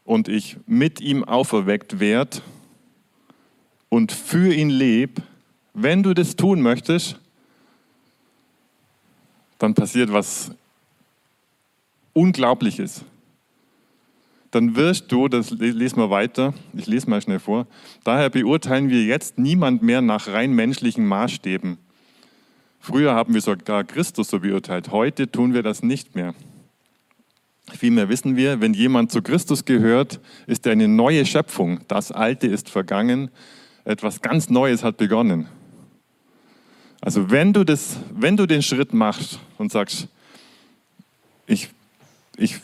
und 0.04 0.28
ich 0.28 0.58
mit 0.66 1.00
ihm 1.02 1.24
auferweckt 1.24 2.00
werde 2.00 2.40
und 3.90 4.12
für 4.12 4.54
ihn 4.54 4.70
lebe, 4.70 5.22
wenn 5.74 6.04
du 6.04 6.14
das 6.14 6.36
tun 6.36 6.62
möchtest, 6.62 7.20
dann 9.60 9.74
passiert 9.74 10.12
was 10.12 10.52
Unglaubliches 12.14 13.04
dann 14.52 14.76
wirst 14.76 15.12
du, 15.12 15.28
das 15.28 15.52
lesen 15.52 15.98
wir 15.98 16.10
weiter, 16.10 16.54
ich 16.74 16.88
lese 16.88 17.10
mal 17.10 17.22
schnell 17.22 17.40
vor, 17.40 17.68
daher 18.04 18.30
beurteilen 18.30 18.90
wir 18.90 19.04
jetzt 19.04 19.38
niemand 19.38 19.84
mehr 19.84 20.02
nach 20.02 20.28
rein 20.28 20.54
menschlichen 20.54 21.06
Maßstäben. 21.06 21.78
Früher 22.80 23.14
haben 23.14 23.34
wir 23.34 23.42
sogar 23.42 23.84
Christus 23.84 24.30
so 24.30 24.40
beurteilt, 24.40 24.92
heute 24.92 25.30
tun 25.30 25.54
wir 25.54 25.64
das 25.64 25.84
nicht 25.84 26.16
mehr. 26.16 26.34
Vielmehr 27.74 28.08
wissen 28.08 28.38
wir, 28.38 28.62
wenn 28.62 28.74
jemand 28.74 29.12
zu 29.12 29.22
Christus 29.22 29.66
gehört, 29.66 30.22
ist 30.46 30.66
er 30.66 30.72
eine 30.72 30.88
neue 30.88 31.26
Schöpfung. 31.26 31.82
Das 31.90 32.14
Alte 32.14 32.48
ist 32.48 32.70
vergangen, 32.70 33.30
etwas 33.84 34.22
ganz 34.22 34.50
Neues 34.50 34.84
hat 34.84 34.96
begonnen. 34.96 35.48
Also 37.02 37.30
wenn 37.30 37.54
du, 37.54 37.66
das, 37.66 37.98
wenn 38.12 38.38
du 38.38 38.46
den 38.46 38.62
Schritt 38.62 38.94
machst 38.94 39.40
und 39.58 39.72
sagst, 39.72 40.08
ich, 41.46 41.70
ich 42.38 42.60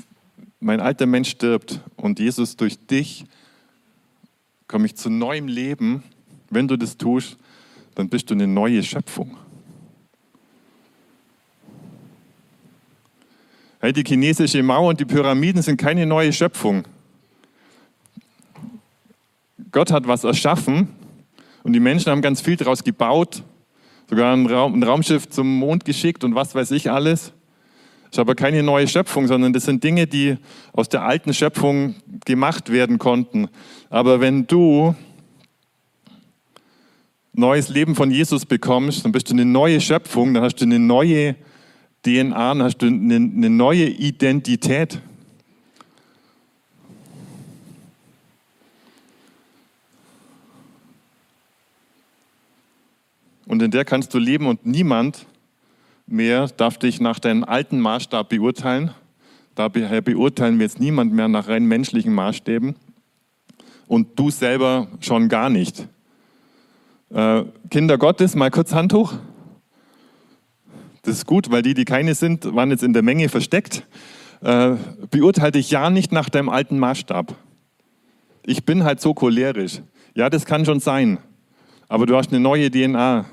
mein 0.64 0.80
alter 0.80 1.06
Mensch 1.06 1.30
stirbt 1.30 1.82
und 1.98 2.20
Jesus 2.20 2.56
durch 2.56 2.78
dich 2.88 3.26
komme 4.68 4.86
ich 4.86 4.96
zu 4.96 5.10
neuem 5.10 5.48
Leben. 5.48 6.04
Wenn 6.50 6.68
du 6.68 6.78
das 6.78 6.98
tust, 6.98 7.38
dann 7.96 8.10
bist 8.10 8.30
du 8.30 8.34
eine 8.34 8.48
neue 8.48 8.82
Schöpfung. 8.82 9.38
Hey, 13.80 13.92
die 13.92 14.04
chinesische 14.04 14.64
Mauer 14.64 14.90
und 14.90 15.00
die 15.00 15.06
Pyramiden 15.06 15.62
sind 15.62 15.78
keine 15.78 16.06
neue 16.06 16.32
Schöpfung. 16.32 16.86
Gott 19.72 19.92
hat 19.92 20.08
was 20.08 20.24
erschaffen 20.24 20.88
und 21.64 21.74
die 21.74 21.82
Menschen 21.82 22.10
haben 22.10 22.22
ganz 22.22 22.40
viel 22.40 22.56
daraus 22.56 22.84
gebaut, 22.84 23.44
sogar 24.10 24.34
ein, 24.34 24.46
Raum, 24.46 24.76
ein 24.76 24.84
Raumschiff 24.84 25.28
zum 25.28 25.58
Mond 25.58 25.84
geschickt 25.84 26.24
und 26.24 26.36
was 26.36 26.56
weiß 26.56 26.72
ich 26.72 26.90
alles 26.90 27.34
ist 28.14 28.20
aber 28.20 28.36
keine 28.36 28.62
neue 28.62 28.88
Schöpfung, 28.88 29.26
sondern 29.26 29.54
das 29.54 29.66
sind 29.66 29.84
Dinge, 29.84 30.06
die 30.06 30.38
aus 30.72 30.88
der 30.88 31.02
alten 31.02 31.34
Schöpfung 31.34 31.96
gemacht 32.26 32.72
werden 32.72 33.00
konnten. 33.00 33.50
Aber 33.90 34.22
wenn 34.22 34.46
du 34.46 34.94
neues 37.34 37.70
Leben 37.70 37.96
von 37.96 38.12
Jesus 38.12 38.46
bekommst, 38.46 39.04
dann 39.04 39.12
bist 39.12 39.32
du 39.32 39.34
eine 39.34 39.46
neue 39.46 39.82
Schöpfung, 39.82 40.36
dann 40.36 40.44
hast 40.44 40.58
du 40.58 40.66
eine 40.66 40.78
neue 40.78 41.36
DNA, 42.06 42.50
dann 42.50 42.62
hast 42.62 42.78
du 42.78 42.86
eine, 42.86 43.16
eine 43.16 43.50
neue 43.50 43.86
Identität. 43.86 45.00
Und 53.48 53.64
in 53.64 53.72
der 53.72 53.86
kannst 53.86 54.14
du 54.14 54.20
leben 54.20 54.46
und 54.46 54.68
niemand 54.68 55.26
mehr 56.14 56.48
darf 56.48 56.78
dich 56.78 57.02
nach 57.02 57.20
deinem 57.20 57.44
alten 57.44 57.80
Maßstab 57.80 58.30
beurteilen. 58.30 58.92
Daher 59.56 60.02
beurteilen 60.02 60.58
wir 60.58 60.66
jetzt 60.66 60.80
niemand 60.80 61.14
mehr 61.14 61.28
nach 61.28 61.48
rein 61.48 61.66
menschlichen 61.66 62.14
Maßstäben 62.14 62.76
und 63.88 64.18
du 64.18 64.30
selber 64.30 64.88
schon 65.02 65.30
gar 65.30 65.50
nicht. 65.50 65.88
Äh, 67.14 67.44
Kinder 67.70 67.98
Gottes, 67.98 68.36
mal 68.36 68.50
kurz 68.50 68.74
Handtuch. 68.74 69.14
Das 71.04 71.18
ist 71.18 71.28
gut, 71.28 71.52
weil 71.52 71.62
die, 71.62 71.74
die 71.74 71.86
keine 71.86 72.16
sind, 72.16 72.56
waren 72.56 72.72
jetzt 72.72 72.84
in 72.84 72.94
der 72.94 73.04
Menge 73.04 73.30
versteckt. 73.30 73.86
Äh, 74.42 74.76
beurteile 75.12 75.52
dich 75.52 75.70
ja 75.70 75.90
nicht 75.90 76.12
nach 76.12 76.30
deinem 76.30 76.50
alten 76.50 76.80
Maßstab. 76.80 77.36
Ich 78.46 78.66
bin 78.66 78.84
halt 78.84 79.02
so 79.02 79.14
cholerisch. 79.14 79.82
Ja, 80.16 80.30
das 80.30 80.46
kann 80.46 80.66
schon 80.66 80.80
sein. 80.80 81.20
Aber 81.88 82.06
du 82.06 82.16
hast 82.16 82.32
eine 82.32 82.40
neue 82.40 82.72
DNA. 82.72 83.26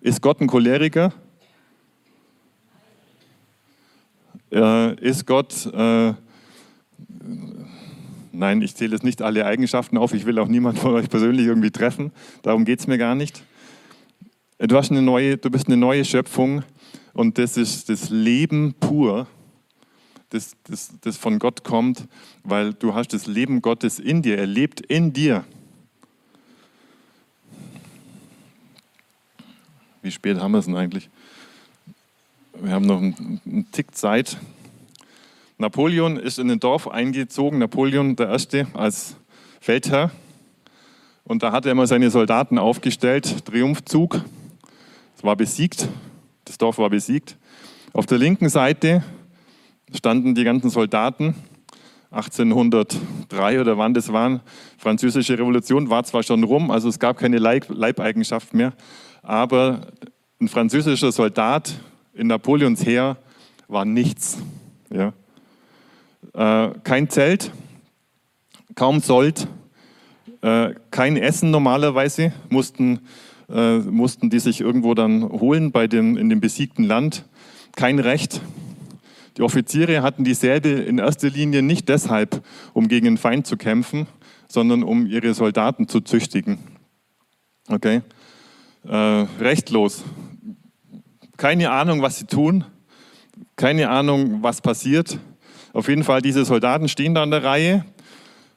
Ist 0.00 0.20
Gott 0.20 0.40
ein 0.40 0.46
Choleriker? 0.46 1.12
Äh, 4.54 4.94
ist 5.00 5.26
Gott, 5.26 5.66
äh, 5.66 6.14
nein, 8.32 8.62
ich 8.62 8.74
zähle 8.74 8.92
jetzt 8.92 9.04
nicht 9.04 9.20
alle 9.20 9.44
Eigenschaften 9.46 9.98
auf, 9.98 10.14
ich 10.14 10.24
will 10.26 10.38
auch 10.38 10.48
niemanden 10.48 10.80
von 10.80 10.94
euch 10.94 11.08
persönlich 11.08 11.46
irgendwie 11.46 11.70
treffen, 11.70 12.12
darum 12.42 12.64
geht 12.64 12.80
es 12.80 12.86
mir 12.86 12.98
gar 12.98 13.14
nicht. 13.14 13.42
Du, 14.58 14.76
hast 14.76 14.90
eine 14.90 15.02
neue, 15.02 15.36
du 15.36 15.50
bist 15.50 15.66
eine 15.66 15.76
neue 15.76 16.04
Schöpfung 16.04 16.62
und 17.12 17.38
das 17.38 17.56
ist 17.56 17.88
das 17.88 18.10
Leben 18.10 18.74
pur, 18.78 19.26
das, 20.30 20.56
das, 20.64 20.92
das 21.00 21.16
von 21.16 21.38
Gott 21.38 21.64
kommt, 21.64 22.06
weil 22.44 22.72
du 22.72 22.94
hast 22.94 23.12
das 23.12 23.26
Leben 23.26 23.60
Gottes 23.60 23.98
in 23.98 24.22
dir, 24.22 24.38
er 24.38 24.46
lebt 24.46 24.80
in 24.80 25.12
dir. 25.12 25.44
Wie 30.02 30.10
spät 30.10 30.38
haben 30.38 30.52
wir 30.52 30.58
es 30.58 30.66
denn 30.66 30.76
eigentlich? 30.76 31.08
Wir 32.60 32.72
haben 32.72 32.86
noch 32.86 32.98
einen, 32.98 33.40
einen 33.44 33.70
Tick 33.72 33.96
Zeit. 33.96 34.38
Napoleon 35.58 36.16
ist 36.16 36.38
in 36.38 36.48
ein 36.50 36.60
Dorf 36.60 36.86
eingezogen, 36.86 37.58
Napoleon 37.58 38.14
der 38.14 38.28
Erste 38.28 38.68
als 38.74 39.16
Feldherr. 39.60 40.12
Und 41.24 41.42
da 41.42 41.50
hat 41.50 41.66
er 41.66 41.72
immer 41.72 41.88
seine 41.88 42.10
Soldaten 42.10 42.58
aufgestellt, 42.58 43.44
Triumphzug. 43.44 44.20
Es 45.16 45.24
war 45.24 45.34
besiegt, 45.34 45.88
das 46.44 46.56
Dorf 46.56 46.78
war 46.78 46.90
besiegt. 46.90 47.36
Auf 47.92 48.06
der 48.06 48.18
linken 48.18 48.48
Seite 48.48 49.02
standen 49.92 50.36
die 50.36 50.44
ganzen 50.44 50.70
Soldaten. 50.70 51.34
1803 52.12 53.60
oder 53.60 53.78
wann 53.78 53.94
das 53.94 54.12
war, 54.12 54.42
französische 54.78 55.36
Revolution 55.36 55.90
war 55.90 56.04
zwar 56.04 56.22
schon 56.22 56.44
rum, 56.44 56.70
also 56.70 56.88
es 56.88 57.00
gab 57.00 57.18
keine 57.18 57.38
Leib 57.38 57.66
Leibeigenschaft 57.68 58.54
mehr, 58.54 58.72
aber 59.22 59.88
ein 60.40 60.46
französischer 60.46 61.10
Soldat 61.10 61.74
in 62.14 62.28
Napoleons 62.28 62.84
Heer 62.84 63.16
war 63.68 63.84
nichts. 63.84 64.38
Ja. 64.90 65.12
Äh, 66.32 66.74
kein 66.84 67.10
Zelt, 67.10 67.50
kaum 68.74 69.00
Sold, 69.00 69.48
äh, 70.42 70.74
kein 70.90 71.16
Essen 71.16 71.50
normalerweise, 71.50 72.32
mussten, 72.48 73.00
äh, 73.48 73.78
mussten 73.78 74.30
die 74.30 74.38
sich 74.38 74.60
irgendwo 74.60 74.94
dann 74.94 75.24
holen 75.24 75.72
bei 75.72 75.86
dem, 75.86 76.16
in 76.16 76.28
dem 76.28 76.40
besiegten 76.40 76.84
Land. 76.84 77.24
Kein 77.76 77.98
Recht. 77.98 78.40
Die 79.36 79.42
Offiziere 79.42 80.02
hatten 80.02 80.22
dieselbe 80.22 80.68
in 80.68 80.98
erster 80.98 81.28
Linie 81.28 81.62
nicht 81.62 81.88
deshalb, 81.88 82.44
um 82.72 82.86
gegen 82.86 83.06
den 83.06 83.18
Feind 83.18 83.46
zu 83.46 83.56
kämpfen, 83.56 84.06
sondern 84.48 84.84
um 84.84 85.06
ihre 85.06 85.34
Soldaten 85.34 85.88
zu 85.88 86.00
züchtigen. 86.00 86.58
Okay? 87.68 88.02
Äh, 88.86 88.96
rechtlos. 89.40 90.04
Keine 91.44 91.72
Ahnung, 91.72 92.00
was 92.00 92.16
sie 92.16 92.24
tun. 92.24 92.64
Keine 93.54 93.90
Ahnung, 93.90 94.38
was 94.42 94.62
passiert. 94.62 95.18
Auf 95.74 95.88
jeden 95.88 96.02
Fall, 96.02 96.22
diese 96.22 96.42
Soldaten 96.46 96.88
stehen 96.88 97.14
da 97.14 97.22
an 97.22 97.30
der 97.30 97.44
Reihe 97.44 97.84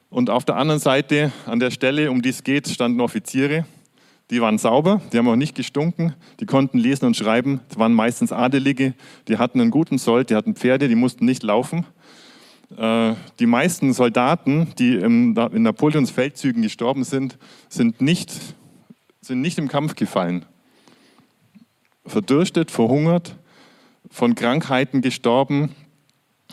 und 0.08 0.30
auf 0.30 0.46
der 0.46 0.56
anderen 0.56 0.80
Seite, 0.80 1.30
an 1.44 1.60
der 1.60 1.70
Stelle, 1.70 2.10
um 2.10 2.22
die 2.22 2.30
es 2.30 2.44
geht, 2.44 2.66
standen 2.66 3.02
Offiziere. 3.02 3.66
Die 4.30 4.40
waren 4.40 4.56
sauber, 4.56 5.02
die 5.12 5.18
haben 5.18 5.28
auch 5.28 5.36
nicht 5.36 5.54
gestunken, 5.54 6.14
die 6.40 6.46
konnten 6.46 6.78
lesen 6.78 7.04
und 7.04 7.14
schreiben. 7.14 7.60
Das 7.68 7.78
waren 7.78 7.92
meistens 7.92 8.32
Adelige, 8.32 8.94
die 9.28 9.36
hatten 9.36 9.60
einen 9.60 9.70
guten 9.70 9.98
Sold, 9.98 10.30
die 10.30 10.34
hatten 10.34 10.54
Pferde, 10.54 10.88
die 10.88 10.94
mussten 10.94 11.26
nicht 11.26 11.42
laufen. 11.42 11.84
Äh, 12.74 13.12
die 13.38 13.46
meisten 13.46 13.92
Soldaten, 13.92 14.72
die 14.78 14.94
in 14.94 15.34
Napoleons 15.34 16.10
Feldzügen 16.10 16.62
gestorben 16.62 17.04
sind, 17.04 17.36
sind 17.68 18.00
nicht, 18.00 18.32
sind 19.20 19.42
nicht 19.42 19.58
im 19.58 19.68
Kampf 19.68 19.94
gefallen. 19.94 20.46
Verdürstet, 22.08 22.70
verhungert, 22.70 23.36
von 24.10 24.34
Krankheiten 24.34 25.02
gestorben, 25.02 25.74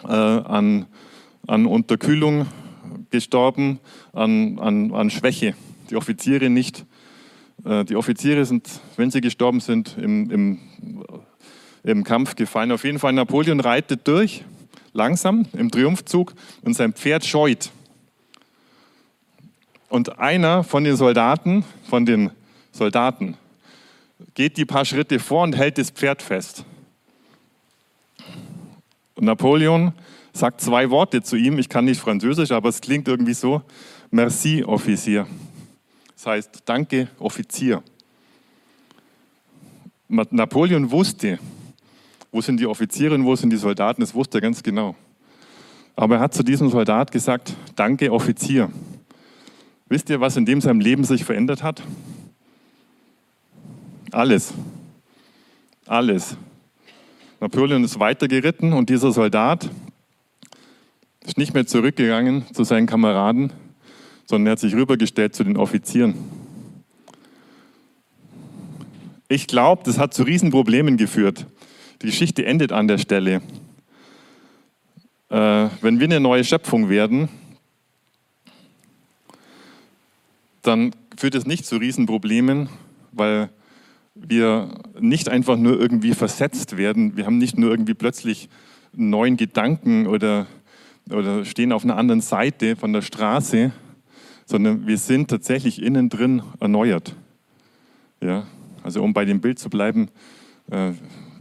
äh, 0.04 0.08
an, 0.08 0.86
an 1.48 1.66
Unterkühlung 1.66 2.48
gestorben, 3.10 3.80
an, 4.14 4.60
an, 4.60 4.94
an 4.94 5.10
Schwäche. 5.10 5.56
Die 5.90 5.96
Offiziere 5.96 6.50
nicht. 6.50 6.86
Äh, 7.64 7.86
die 7.86 7.96
Offiziere 7.96 8.46
sind, 8.46 8.70
wenn 8.98 9.12
sie 9.12 9.22
gestorben 9.22 9.62
sind, 9.62 9.98
im, 9.98 10.30
im, 10.30 10.60
im 11.84 12.04
Kampf 12.04 12.36
gefallen. 12.36 12.72
Auf 12.72 12.84
jeden 12.84 13.00
Fall, 13.00 13.14
Napoleon 13.14 13.60
reitet 13.60 14.08
durch, 14.08 14.44
langsam 14.94 15.46
im 15.54 15.72
Triumphzug 15.72 16.34
und 16.64 16.74
sein 16.74 16.94
Pferd 16.94 17.26
scheut. 17.26 17.72
Und 19.88 20.20
einer 20.20 20.64
von 20.64 20.84
den 20.84 20.98
Soldaten, 20.98 21.64
von 21.88 22.06
den 22.06 22.32
Soldaten, 22.72 23.38
geht 24.36 24.58
die 24.58 24.66
paar 24.66 24.86
Schritte 24.86 25.18
vor 25.18 25.44
und 25.44 25.56
hält 25.56 25.78
das 25.78 25.90
Pferd 25.90 26.22
fest. 26.22 26.66
Und 29.16 29.24
Napoleon 29.24 29.94
sagt 30.34 30.62
zwei 30.62 30.90
Worte 30.90 31.24
zu 31.24 31.38
ihm. 31.38 31.58
Ich 31.58 31.70
kann 31.70 31.86
nicht 31.86 32.00
Französisch, 32.00 32.52
aber 32.52 32.70
es 32.70 32.82
klingt 32.82 33.08
irgendwie 33.08 33.34
so. 33.34 33.62
Merci, 34.12 34.64
Offizier. 34.64 35.26
Das 36.16 36.26
heißt, 36.28 36.64
danke, 36.66 37.08
Offizier. 37.18 37.82
Napoleon 40.08 40.92
wusste, 40.92 41.40
wo 42.32 42.42
sind 42.42 42.60
die 42.60 42.68
Offiziere 42.68 43.16
und 43.16 43.26
wo 43.26 43.36
sind 43.36 43.50
die 43.50 43.58
Soldaten, 43.58 44.02
das 44.02 44.14
wusste 44.14 44.38
er 44.38 44.42
ganz 44.42 44.62
genau. 44.62 44.96
Aber 45.96 46.16
er 46.16 46.22
hat 46.22 46.34
zu 46.34 46.44
diesem 46.44 46.70
Soldat 46.70 47.12
gesagt, 47.12 47.56
danke, 47.76 48.12
Offizier. 48.12 48.70
Wisst 49.88 50.10
ihr, 50.10 50.20
was 50.20 50.36
in 50.36 50.46
dem 50.46 50.60
seinem 50.60 50.82
Leben 50.82 51.06
sich 51.06 51.24
verändert 51.24 51.64
hat? 51.64 51.82
Alles. 54.16 54.54
Alles. 55.86 56.38
Napoleon 57.42 57.84
ist 57.84 58.00
weitergeritten 58.00 58.72
und 58.72 58.90
dieser 58.90 59.12
Soldat 59.12 59.70
ist 61.26 61.38
nicht 61.38 61.54
mehr 61.54 61.68
zurückgegangen 61.68 62.46
zu 62.54 62.64
seinen 62.64 62.88
Kameraden, 62.88 63.52
sondern 64.26 64.48
er 64.48 64.52
hat 64.54 64.60
sich 64.60 64.74
rübergestellt 64.74 65.36
zu 65.36 65.44
den 65.44 65.58
Offizieren. 65.58 66.16
Ich 69.28 69.48
glaube, 69.48 69.84
das 69.84 69.98
hat 69.98 70.14
zu 70.14 70.24
Riesenproblemen 70.24 70.96
geführt. 70.96 71.46
Die 72.02 72.06
Geschichte 72.06 72.46
endet 72.46 72.72
an 72.72 72.88
der 72.88 73.00
Stelle. 73.00 73.42
Äh, 75.28 75.68
wenn 75.82 76.00
wir 76.00 76.06
eine 76.06 76.22
neue 76.22 76.46
Schöpfung 76.46 76.88
werden, 76.88 77.28
dann 80.62 80.96
führt 81.18 81.36
es 81.36 81.46
nicht 81.46 81.66
zu 81.66 81.76
Riesenproblemen, 81.76 82.70
weil 83.12 83.50
wir 84.16 84.70
nicht 85.00 85.30
einfach 85.30 85.58
nur 85.58 85.80
irgendwie 85.80 86.14
versetzt 86.14 86.78
werden, 86.78 87.18
wir 87.18 87.26
haben 87.26 87.38
nicht 87.38 87.58
nur 87.58 87.70
irgendwie 87.70 87.94
plötzlich 87.94 88.50
einen 88.98 89.10
neuen 89.10 89.38
Gedanken 89.38 90.08
oder, 90.08 90.48
oder 91.12 91.44
stehen 91.44 91.72
auf 91.72 91.84
einer 91.84 91.98
anderen 91.98 92.22
Seite 92.22 92.76
von 92.76 92.94
der 92.94 93.02
Straße, 93.02 93.72
sondern 94.46 94.88
wir 94.88 94.98
sind 94.98 95.30
tatsächlich 95.30 95.82
innen 95.82 96.10
drin 96.10 96.42
erneuert. 96.60 97.16
Ja, 98.22 98.48
also 98.84 99.04
um 99.04 99.14
bei 99.14 99.26
dem 99.26 99.42
Bild 99.42 99.60
zu 99.60 99.70
bleiben, 99.70 100.10
äh, 100.72 100.92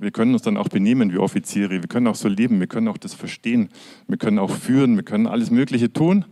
wir 0.00 0.10
können 0.10 0.32
uns 0.32 0.42
dann 0.42 0.56
auch 0.56 0.68
benehmen 0.68 1.12
wie 1.12 1.18
Offiziere, 1.18 1.70
wir 1.70 1.88
können 1.88 2.08
auch 2.08 2.14
so 2.16 2.28
leben, 2.28 2.58
wir 2.60 2.66
können 2.66 2.88
auch 2.88 2.98
das 2.98 3.14
verstehen, 3.14 3.68
wir 4.08 4.18
können 4.18 4.38
auch 4.38 4.50
führen, 4.50 4.96
wir 4.96 5.04
können 5.04 5.26
alles 5.26 5.50
Mögliche 5.50 5.92
tun. 5.92 6.24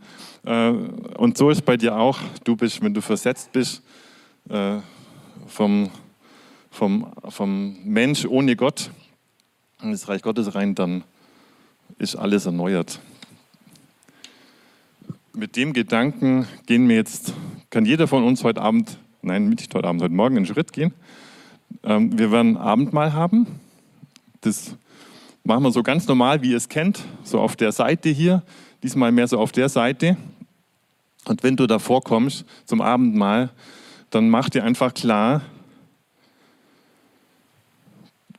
Äh, 0.44 0.70
und 0.70 1.38
so 1.38 1.50
ist 1.50 1.62
bei 1.62 1.76
dir 1.76 1.96
auch, 1.96 2.18
du 2.44 2.56
bist, 2.56 2.82
wenn 2.82 2.92
du 2.92 3.00
versetzt 3.00 3.52
bist, 3.52 3.82
äh, 4.48 4.78
vom 5.46 5.90
vom, 6.72 7.12
vom 7.28 7.76
Mensch 7.84 8.24
ohne 8.24 8.56
Gott 8.56 8.90
in 9.82 9.92
das 9.92 10.08
Reich 10.08 10.22
Gottes 10.22 10.54
rein, 10.54 10.74
dann 10.74 11.04
ist 11.98 12.16
alles 12.16 12.46
erneuert. 12.46 12.98
Mit 15.34 15.56
dem 15.56 15.72
Gedanken 15.72 16.46
gehen 16.66 16.88
wir 16.88 16.96
jetzt, 16.96 17.34
kann 17.70 17.84
jeder 17.84 18.08
von 18.08 18.24
uns 18.24 18.42
heute 18.42 18.62
Abend, 18.62 18.96
nein, 19.20 19.50
nicht 19.50 19.74
heute 19.74 19.86
Abend, 19.86 20.02
heute 20.02 20.14
Morgen 20.14 20.36
einen 20.36 20.46
Schritt 20.46 20.72
gehen. 20.72 20.92
Ähm, 21.82 22.18
wir 22.18 22.32
werden 22.32 22.56
Abendmahl 22.56 23.12
haben. 23.12 23.46
Das 24.40 24.74
machen 25.44 25.64
wir 25.64 25.72
so 25.72 25.82
ganz 25.82 26.06
normal, 26.08 26.42
wie 26.42 26.52
ihr 26.52 26.56
es 26.56 26.68
kennt, 26.68 27.04
so 27.22 27.40
auf 27.40 27.56
der 27.56 27.72
Seite 27.72 28.08
hier, 28.08 28.42
diesmal 28.82 29.12
mehr 29.12 29.28
so 29.28 29.38
auf 29.38 29.52
der 29.52 29.68
Seite. 29.68 30.16
Und 31.26 31.42
wenn 31.42 31.56
du 31.56 31.66
davor 31.66 32.02
kommst 32.02 32.44
zum 32.64 32.80
Abendmahl, 32.80 33.50
dann 34.10 34.28
mach 34.28 34.48
dir 34.48 34.64
einfach 34.64 34.94
klar, 34.94 35.42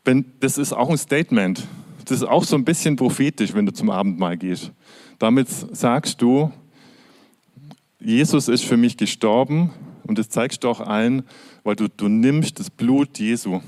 wenn, 0.03 0.25
das 0.39 0.57
ist 0.57 0.73
auch 0.73 0.89
ein 0.89 0.97
Statement. 0.97 1.65
Das 2.05 2.17
ist 2.17 2.27
auch 2.27 2.43
so 2.43 2.55
ein 2.55 2.65
bisschen 2.65 2.95
prophetisch, 2.95 3.53
wenn 3.53 3.65
du 3.65 3.73
zum 3.73 3.89
Abendmahl 3.89 4.37
gehst. 4.37 4.71
Damit 5.19 5.47
sagst 5.49 6.21
du, 6.21 6.51
Jesus 7.99 8.49
ist 8.49 8.65
für 8.65 8.75
mich 8.75 8.97
gestorben 8.97 9.71
und 10.03 10.17
das 10.17 10.27
zeigst 10.27 10.63
du 10.63 10.69
auch 10.69 10.81
allen, 10.81 11.23
weil 11.63 11.77
du, 11.77 11.87
du 11.87 12.09
nimmst 12.09 12.59
das 12.59 12.69
Blut 12.69 13.19
Jesu. 13.19 13.61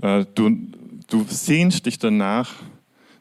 Äh, 0.00 0.24
du, 0.34 0.50
du 1.06 1.24
sehnst 1.28 1.86
dich 1.86 1.98
danach, 1.98 2.54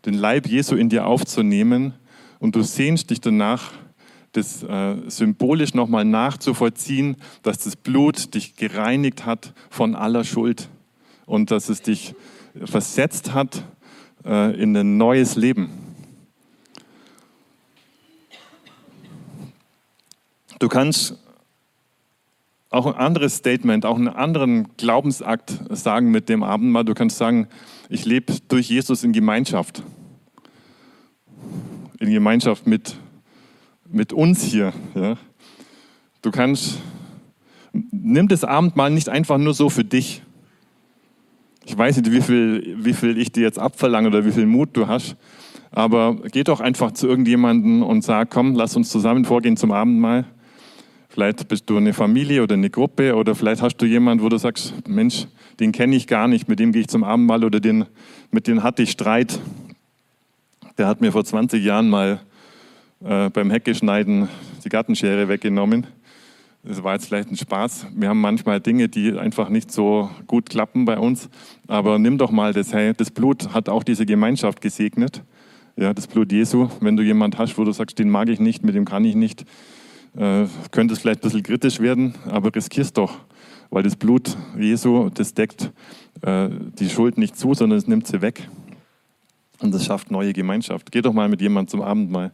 den 0.05 0.15
Leib 0.15 0.47
Jesu 0.47 0.75
in 0.75 0.89
dir 0.89 1.05
aufzunehmen 1.05 1.93
und 2.39 2.55
du 2.55 2.63
sehnst 2.63 3.11
dich 3.11 3.21
danach, 3.21 3.73
das 4.31 4.63
äh, 4.63 4.95
symbolisch 5.07 5.75
nochmal 5.75 6.05
nachzuvollziehen, 6.05 7.17
dass 7.43 7.59
das 7.59 7.75
Blut 7.75 8.33
dich 8.33 8.55
gereinigt 8.55 9.25
hat 9.25 9.53
von 9.69 9.93
aller 9.93 10.23
Schuld 10.23 10.69
und 11.25 11.51
dass 11.51 11.69
es 11.69 11.81
dich 11.81 12.15
versetzt 12.65 13.33
hat 13.33 13.63
äh, 14.25 14.61
in 14.61 14.75
ein 14.75 14.97
neues 14.97 15.35
Leben. 15.35 15.69
Du 20.59 20.67
kannst 20.67 21.17
auch 22.69 22.85
ein 22.85 22.93
anderes 22.93 23.35
Statement, 23.35 23.85
auch 23.85 23.97
einen 23.97 24.07
anderen 24.07 24.75
Glaubensakt 24.77 25.59
sagen 25.69 26.11
mit 26.11 26.29
dem 26.29 26.43
Abendmahl. 26.43 26.85
Du 26.85 26.93
kannst 26.93 27.17
sagen, 27.17 27.47
ich 27.89 28.05
lebe 28.05 28.33
durch 28.47 28.69
Jesus 28.69 29.03
in 29.03 29.11
Gemeinschaft. 29.11 29.83
In 31.99 32.11
Gemeinschaft 32.11 32.65
mit, 32.65 32.95
mit 33.89 34.13
uns 34.13 34.43
hier. 34.43 34.71
Ja. 34.95 35.17
Du 36.21 36.31
kannst, 36.31 36.77
nimm 37.73 38.27
das 38.27 38.43
Abendmahl 38.43 38.91
nicht 38.91 39.09
einfach 39.09 39.37
nur 39.37 39.53
so 39.53 39.69
für 39.69 39.83
dich. 39.83 40.21
Ich 41.63 41.77
weiß 41.77 41.97
nicht, 41.97 42.11
wie 42.11 42.21
viel, 42.21 42.75
wie 42.79 42.93
viel 42.93 43.17
ich 43.17 43.31
dir 43.31 43.43
jetzt 43.43 43.59
abverlange 43.59 44.07
oder 44.07 44.25
wie 44.25 44.31
viel 44.31 44.47
Mut 44.47 44.69
du 44.73 44.87
hast, 44.87 45.15
aber 45.69 46.15
geh 46.31 46.43
doch 46.43 46.59
einfach 46.59 46.91
zu 46.91 47.07
irgendjemandem 47.07 47.83
und 47.83 48.03
sag, 48.03 48.31
komm, 48.31 48.55
lass 48.55 48.75
uns 48.75 48.89
zusammen 48.89 49.25
vorgehen 49.25 49.57
zum 49.57 49.71
Abendmahl. 49.71 50.25
Vielleicht 51.09 51.47
bist 51.49 51.69
du 51.69 51.77
eine 51.77 51.93
Familie 51.93 52.41
oder 52.41 52.55
eine 52.55 52.69
Gruppe 52.69 53.15
oder 53.15 53.35
vielleicht 53.35 53.61
hast 53.61 53.77
du 53.77 53.85
jemanden, 53.85 54.23
wo 54.23 54.29
du 54.29 54.37
sagst, 54.37 54.73
Mensch, 54.87 55.27
den 55.59 55.71
kenne 55.71 55.95
ich 55.95 56.07
gar 56.07 56.27
nicht, 56.27 56.47
mit 56.47 56.59
dem 56.59 56.71
gehe 56.71 56.81
ich 56.81 56.87
zum 56.87 57.03
Abendmahl 57.03 57.43
oder 57.43 57.59
den, 57.59 57.85
mit 58.31 58.47
dem 58.47 58.63
hatte 58.63 58.81
ich 58.81 58.91
Streit. 58.91 59.39
Der 60.77 60.87
hat 60.87 61.01
mir 61.01 61.11
vor 61.11 61.23
20 61.23 61.63
Jahren 61.63 61.89
mal 61.89 62.21
äh, 63.03 63.29
beim 63.29 63.51
Heckeschneiden 63.51 64.29
die 64.63 64.69
Gartenschere 64.69 65.27
weggenommen. 65.27 65.85
Das 66.63 66.83
war 66.83 66.93
jetzt 66.93 67.07
vielleicht 67.07 67.31
ein 67.31 67.37
Spaß. 67.37 67.87
Wir 67.95 68.09
haben 68.09 68.21
manchmal 68.21 68.59
Dinge, 68.59 68.87
die 68.87 69.17
einfach 69.17 69.49
nicht 69.49 69.71
so 69.71 70.11
gut 70.27 70.49
klappen 70.49 70.85
bei 70.85 70.99
uns. 70.99 71.27
Aber 71.67 71.97
nimm 71.97 72.19
doch 72.19 72.29
mal 72.29 72.53
das, 72.53 72.71
hey, 72.71 72.93
das 72.95 73.09
Blut 73.09 73.51
hat 73.53 73.67
auch 73.67 73.83
diese 73.83 74.05
Gemeinschaft 74.05 74.61
gesegnet. 74.61 75.23
Ja, 75.75 75.91
das 75.93 76.05
Blut 76.05 76.31
Jesu. 76.31 76.69
Wenn 76.79 76.95
du 76.95 77.03
jemanden 77.03 77.39
hast, 77.39 77.57
wo 77.57 77.63
du 77.63 77.71
sagst, 77.71 77.97
den 77.97 78.11
mag 78.11 78.29
ich 78.29 78.39
nicht, 78.39 78.63
mit 78.63 78.75
dem 78.75 78.85
kann 78.85 79.03
ich 79.05 79.15
nicht, 79.15 79.45
äh, 80.15 80.45
könnte 80.69 80.93
es 80.93 80.99
vielleicht 80.99 81.21
ein 81.21 81.23
bisschen 81.23 81.41
kritisch 81.41 81.79
werden, 81.79 82.13
aber 82.29 82.53
riskier's 82.53 82.93
doch, 82.93 83.17
weil 83.71 83.81
das 83.81 83.95
Blut 83.95 84.37
Jesu, 84.59 85.09
das 85.09 85.33
deckt 85.33 85.71
äh, 86.21 86.49
die 86.77 86.89
Schuld 86.89 87.17
nicht 87.17 87.37
zu, 87.37 87.55
sondern 87.55 87.79
es 87.79 87.87
nimmt 87.87 88.05
sie 88.05 88.21
weg. 88.21 88.47
Und 89.59 89.73
das 89.73 89.85
schafft 89.85 90.11
neue 90.11 90.33
Gemeinschaft. 90.33 90.91
Geh 90.91 91.01
doch 91.01 91.13
mal 91.13 91.29
mit 91.29 91.41
jemandem 91.41 91.69
zum 91.69 91.81
Abendmahl. 91.81 92.31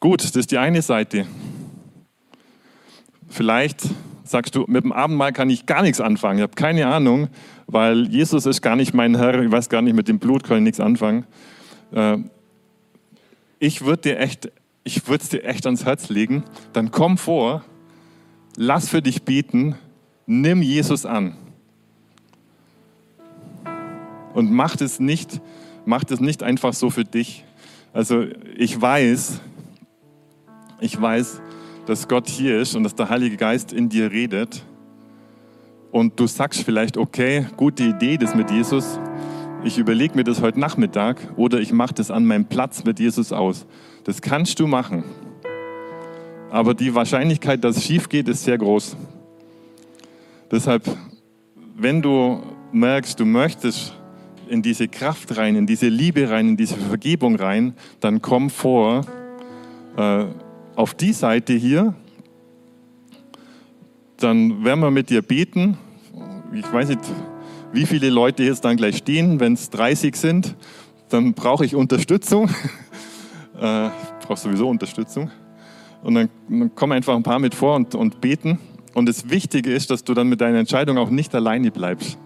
Gut, 0.00 0.24
das 0.24 0.34
ist 0.34 0.50
die 0.50 0.58
eine 0.58 0.82
Seite. 0.82 1.26
Vielleicht 3.28 3.82
sagst 4.24 4.54
du, 4.54 4.64
mit 4.66 4.84
dem 4.84 4.92
Abendmahl 4.92 5.32
kann 5.32 5.50
ich 5.50 5.66
gar 5.66 5.82
nichts 5.82 6.00
anfangen. 6.00 6.38
Ich 6.38 6.42
habe 6.42 6.54
keine 6.54 6.86
Ahnung, 6.86 7.28
weil 7.66 8.08
Jesus 8.08 8.46
ist 8.46 8.62
gar 8.62 8.76
nicht 8.76 8.94
mein 8.94 9.16
Herr. 9.16 9.42
Ich 9.42 9.50
weiß 9.50 9.68
gar 9.68 9.82
nicht, 9.82 9.94
mit 9.94 10.08
dem 10.08 10.18
Blut 10.18 10.44
kann 10.44 10.58
ich 10.58 10.62
nichts 10.62 10.80
anfangen. 10.80 11.26
Äh, 11.92 12.18
ich 13.58 13.84
würde 13.84 14.02
dir 14.02 14.18
echt 14.18 14.50
ich 14.88 15.06
würde 15.06 15.22
es 15.22 15.28
dir 15.28 15.44
echt 15.44 15.66
ans 15.66 15.84
Herz 15.84 16.08
legen, 16.08 16.44
dann 16.72 16.90
komm 16.90 17.18
vor, 17.18 17.62
lass 18.56 18.88
für 18.88 19.02
dich 19.02 19.22
beten, 19.22 19.76
nimm 20.24 20.62
Jesus 20.62 21.04
an. 21.04 21.36
Und 24.32 24.50
mach 24.50 24.76
das 24.76 24.98
nicht, 24.98 25.42
mach 25.84 26.04
das 26.04 26.20
nicht 26.20 26.42
einfach 26.42 26.72
so 26.72 26.88
für 26.88 27.04
dich. 27.04 27.44
Also 27.92 28.24
ich 28.56 28.80
weiß, 28.80 29.42
ich 30.80 30.98
weiß, 30.98 31.42
dass 31.88 32.06
Gott 32.06 32.28
hier 32.28 32.60
ist 32.60 32.76
und 32.76 32.84
dass 32.84 32.94
der 32.94 33.08
Heilige 33.08 33.38
Geist 33.38 33.72
in 33.72 33.88
dir 33.88 34.12
redet. 34.12 34.62
Und 35.90 36.20
du 36.20 36.26
sagst 36.26 36.62
vielleicht, 36.62 36.98
okay, 36.98 37.46
gute 37.56 37.82
Idee, 37.82 38.18
das 38.18 38.34
mit 38.34 38.50
Jesus. 38.50 39.00
Ich 39.64 39.78
überlege 39.78 40.14
mir 40.14 40.24
das 40.24 40.42
heute 40.42 40.60
Nachmittag 40.60 41.16
oder 41.36 41.60
ich 41.60 41.72
mache 41.72 41.94
das 41.94 42.10
an 42.10 42.26
meinem 42.26 42.44
Platz 42.44 42.84
mit 42.84 43.00
Jesus 43.00 43.32
aus. 43.32 43.66
Das 44.04 44.20
kannst 44.20 44.60
du 44.60 44.66
machen. 44.66 45.02
Aber 46.50 46.74
die 46.74 46.94
Wahrscheinlichkeit, 46.94 47.64
dass 47.64 47.78
es 47.78 47.84
schief 47.84 48.10
geht, 48.10 48.28
ist 48.28 48.44
sehr 48.44 48.58
groß. 48.58 48.94
Deshalb, 50.50 50.82
wenn 51.74 52.02
du 52.02 52.42
merkst, 52.70 53.18
du 53.18 53.24
möchtest 53.24 53.94
in 54.46 54.60
diese 54.60 54.88
Kraft 54.88 55.38
rein, 55.38 55.56
in 55.56 55.66
diese 55.66 55.88
Liebe 55.88 56.28
rein, 56.28 56.50
in 56.50 56.56
diese 56.58 56.76
Vergebung 56.76 57.36
rein, 57.36 57.72
dann 58.00 58.20
komm 58.20 58.50
vor 58.50 59.06
äh, 59.96 60.26
auf 60.78 60.94
die 60.94 61.12
Seite 61.12 61.54
hier. 61.54 61.92
Dann 64.18 64.64
werden 64.64 64.78
wir 64.78 64.92
mit 64.92 65.10
dir 65.10 65.22
beten. 65.22 65.76
Ich 66.54 66.72
weiß 66.72 66.90
nicht, 66.90 67.00
wie 67.72 67.84
viele 67.84 68.10
Leute 68.10 68.44
jetzt 68.44 68.64
dann 68.64 68.76
gleich 68.76 68.98
stehen. 68.98 69.40
Wenn 69.40 69.54
es 69.54 69.70
30 69.70 70.14
sind, 70.14 70.54
dann 71.08 71.34
brauche 71.34 71.64
ich 71.64 71.74
Unterstützung. 71.74 72.48
Äh, 73.60 73.88
ich 73.88 74.26
brauche 74.28 74.38
sowieso 74.38 74.68
Unterstützung. 74.68 75.32
Und 76.04 76.14
dann, 76.14 76.28
dann 76.48 76.72
kommen 76.76 76.92
einfach 76.92 77.16
ein 77.16 77.24
paar 77.24 77.40
mit 77.40 77.56
vor 77.56 77.74
und, 77.74 77.96
und 77.96 78.20
beten. 78.20 78.60
Und 78.94 79.08
das 79.08 79.30
Wichtige 79.30 79.72
ist, 79.72 79.90
dass 79.90 80.04
du 80.04 80.14
dann 80.14 80.28
mit 80.28 80.40
deiner 80.40 80.58
Entscheidung 80.58 80.96
auch 80.96 81.10
nicht 81.10 81.34
alleine 81.34 81.72
bleibst. 81.72 82.18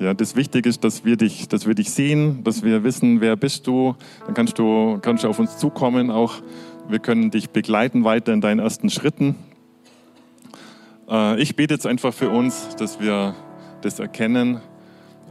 Ja, 0.00 0.12
das 0.12 0.36
Wichtige 0.36 0.68
ist, 0.68 0.84
dass 0.84 1.02
wir 1.04 1.16
dich, 1.16 1.48
dass 1.48 1.66
wir 1.66 1.74
dich 1.74 1.90
sehen, 1.90 2.44
dass 2.44 2.62
wir 2.62 2.84
wissen, 2.84 3.22
wer 3.22 3.36
bist 3.36 3.66
du. 3.66 3.94
Dann 4.26 4.34
kannst 4.34 4.58
du, 4.58 4.98
kannst 5.00 5.24
du 5.24 5.28
auf 5.28 5.38
uns 5.38 5.56
zukommen. 5.56 6.10
Auch 6.10 6.42
wir 6.90 6.98
können 6.98 7.30
dich 7.30 7.50
begleiten 7.50 8.04
weiter 8.04 8.32
in 8.32 8.40
deinen 8.40 8.58
ersten 8.58 8.90
Schritten. 8.90 9.36
Äh, 11.08 11.40
ich 11.40 11.56
bete 11.56 11.74
jetzt 11.74 11.86
einfach 11.86 12.12
für 12.12 12.30
uns, 12.30 12.74
dass 12.76 13.00
wir 13.00 13.34
das 13.80 13.98
erkennen, 13.98 14.60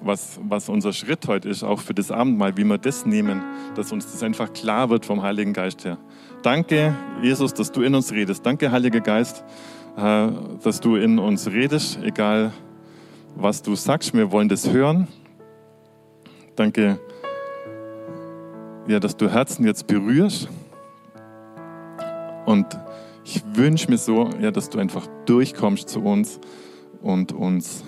was, 0.02 0.40
was 0.42 0.70
unser 0.70 0.94
Schritt 0.94 1.28
heute 1.28 1.50
ist, 1.50 1.64
auch 1.64 1.82
für 1.82 1.94
das 1.94 2.12
Abendmahl, 2.12 2.56
wie 2.56 2.64
wir 2.64 2.78
das 2.78 3.06
nehmen, 3.06 3.42
dass 3.76 3.92
uns 3.92 4.10
das 4.10 4.24
einfach 4.24 4.54
klar 4.54 4.90
wird 4.90 5.06
vom 5.06 5.22
Heiligen 5.22 5.52
Geist 5.52 5.84
her. 5.84 5.98
Danke, 6.42 6.96
Jesus, 7.22 7.54
dass 7.54 7.72
du 7.72 7.82
in 7.82 7.94
uns 7.94 8.14
redest. 8.14 8.46
Danke, 8.46 8.72
Heiliger 8.72 9.02
Geist, 9.02 9.44
äh, 9.98 10.28
dass 10.64 10.80
du 10.80 10.96
in 10.96 11.20
uns 11.20 11.48
redest, 11.48 12.00
egal 12.02 12.54
was 13.36 13.62
du 13.62 13.76
sagst. 13.76 14.14
Wir 14.14 14.32
wollen 14.32 14.50
das 14.50 14.72
hören. 14.72 15.08
Danke, 16.56 17.00
ja, 18.88 19.00
dass 19.00 19.16
du 19.16 19.30
Herzen 19.30 19.66
jetzt 19.66 19.88
berührst. 19.88 20.50
Und 22.50 22.66
ich 23.24 23.44
wünsche 23.54 23.92
mir 23.92 24.00
so, 24.00 24.28
ja, 24.42 24.50
dass 24.50 24.72
du 24.72 24.80
einfach 24.80 25.06
durchkommst 25.28 25.88
zu 25.88 26.00
uns 26.00 26.40
und 27.04 27.32
uns 27.32 27.84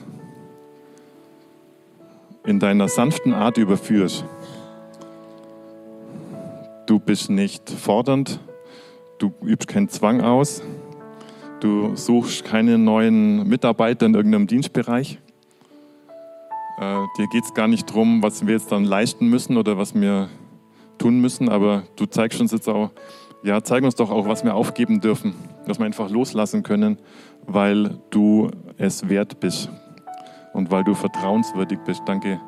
in 2.45 2.59
deiner 2.59 2.87
sanften 2.87 3.33
Art 3.33 3.57
überführst. 3.57 4.23
Du 6.85 6.99
bist 6.99 7.31
nicht 7.31 7.71
fordernd, 7.71 8.39
du 9.17 9.33
übst 9.41 9.67
keinen 9.67 9.89
Zwang 9.89 10.21
aus, 10.21 10.61
du 11.59 11.95
suchst 11.95 12.45
keine 12.45 12.77
neuen 12.77 13.49
Mitarbeiter 13.49 14.05
in 14.05 14.13
irgendeinem 14.13 14.45
Dienstbereich. 14.45 15.17
Äh, 16.77 17.01
dir 17.17 17.27
geht 17.31 17.45
es 17.45 17.53
gar 17.55 17.67
nicht 17.67 17.89
darum, 17.89 18.21
was 18.21 18.45
wir 18.45 18.53
jetzt 18.53 18.71
dann 18.71 18.83
leisten 18.83 19.27
müssen 19.27 19.57
oder 19.57 19.79
was 19.79 19.95
wir 19.95 20.29
tun 20.99 21.19
müssen, 21.19 21.49
aber 21.49 21.81
du 21.95 22.05
zeigst 22.05 22.39
uns 22.39 22.51
jetzt 22.51 22.69
auch, 22.69 22.91
ja, 23.43 23.63
zeig 23.63 23.83
uns 23.83 23.95
doch 23.95 24.11
auch, 24.11 24.27
was 24.27 24.43
wir 24.43 24.55
aufgeben 24.55 25.01
dürfen, 25.01 25.33
was 25.65 25.79
wir 25.79 25.85
einfach 25.85 26.09
loslassen 26.09 26.63
können, 26.63 26.97
weil 27.47 27.97
du 28.09 28.51
es 28.77 29.09
wert 29.09 29.39
bist 29.39 29.69
und 30.53 30.69
weil 30.71 30.83
du 30.83 30.93
vertrauenswürdig 30.93 31.79
bist. 31.85 32.01
Danke, 32.05 32.39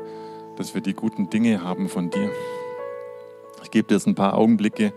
dass 0.57 0.75
wir 0.75 0.81
die 0.81 0.93
guten 0.93 1.29
Dinge 1.29 1.63
haben 1.63 1.89
von 1.89 2.09
dir. 2.09 2.29
Ich 3.63 3.71
gebe 3.71 3.87
dir 3.87 3.95
jetzt 3.95 4.07
ein 4.07 4.15
paar 4.15 4.37
Augenblicke, 4.37 4.93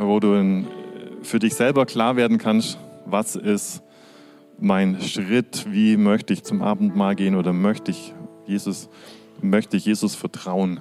wo 0.00 0.18
du 0.18 0.64
für 1.22 1.38
dich 1.38 1.54
selber 1.54 1.86
klar 1.86 2.16
werden 2.16 2.38
kannst, 2.38 2.78
was 3.06 3.36
ist 3.36 3.82
mein 4.58 5.00
Schritt, 5.00 5.66
wie 5.70 5.96
möchte 5.96 6.32
ich 6.32 6.42
zum 6.44 6.62
Abendmahl 6.62 7.14
gehen 7.14 7.36
oder 7.36 7.52
möchte 7.52 7.90
ich 7.90 8.14
Jesus, 8.46 8.88
möchte 9.40 9.76
ich 9.76 9.84
Jesus 9.84 10.14
vertrauen. 10.14 10.80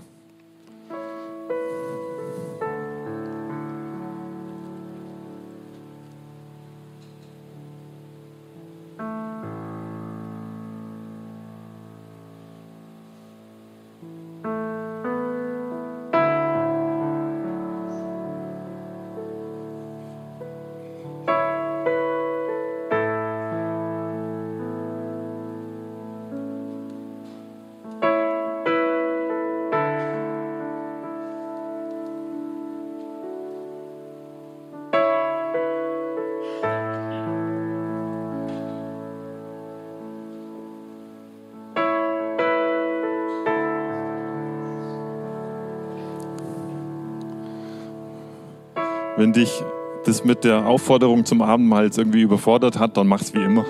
Wenn 49.24 49.32
dich 49.32 49.64
das 50.04 50.26
mit 50.26 50.44
der 50.44 50.66
Aufforderung 50.68 51.24
zum 51.24 51.42
Abendmahl 51.42 51.86
jetzt 51.86 51.98
irgendwie 51.98 52.24
überfordert 52.24 52.78
hat, 52.78 52.98
dann 52.98 53.08
mach's 53.08 53.34
wie 53.34 53.42
immer. 53.42 53.64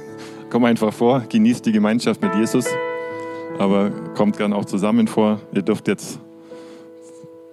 Komm 0.50 0.62
einfach 0.62 0.94
vor, 0.94 1.24
genießt 1.28 1.66
die 1.66 1.72
Gemeinschaft 1.72 2.22
mit 2.22 2.32
Jesus, 2.36 2.64
aber 3.58 3.90
kommt 4.14 4.36
gern 4.36 4.52
auch 4.52 4.66
zusammen 4.66 5.08
vor. 5.08 5.40
Ihr 5.52 5.62
dürft 5.62 5.88
jetzt 5.88 6.20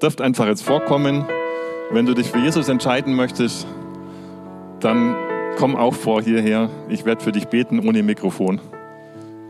dürft 0.03 0.22
einfach 0.22 0.45
jetzt 0.45 0.62
vorkommen. 0.62 1.26
Wenn 1.89 2.05
du 2.05 2.14
dich 2.14 2.28
für 2.28 2.38
Jesus 2.38 2.70
entscheiden 2.70 3.16
möchtest, 3.16 3.66
dann 4.80 5.16
komm 5.58 5.76
auch 5.76 5.95
vor 5.95 6.22
hierher. 6.22 6.70
Ich 6.89 7.05
werde 7.05 7.24
für 7.24 7.32
dich 7.32 7.47
beten 7.47 7.80
ohne 7.80 8.03
Mikrofon. 8.03 8.62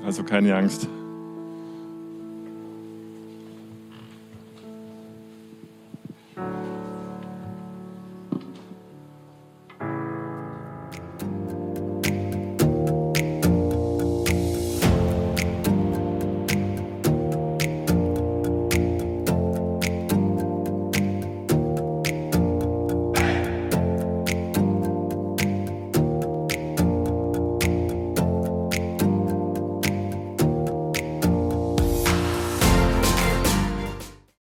Also 0.06 0.24
keine 0.24 0.56
Angst. 0.56 0.88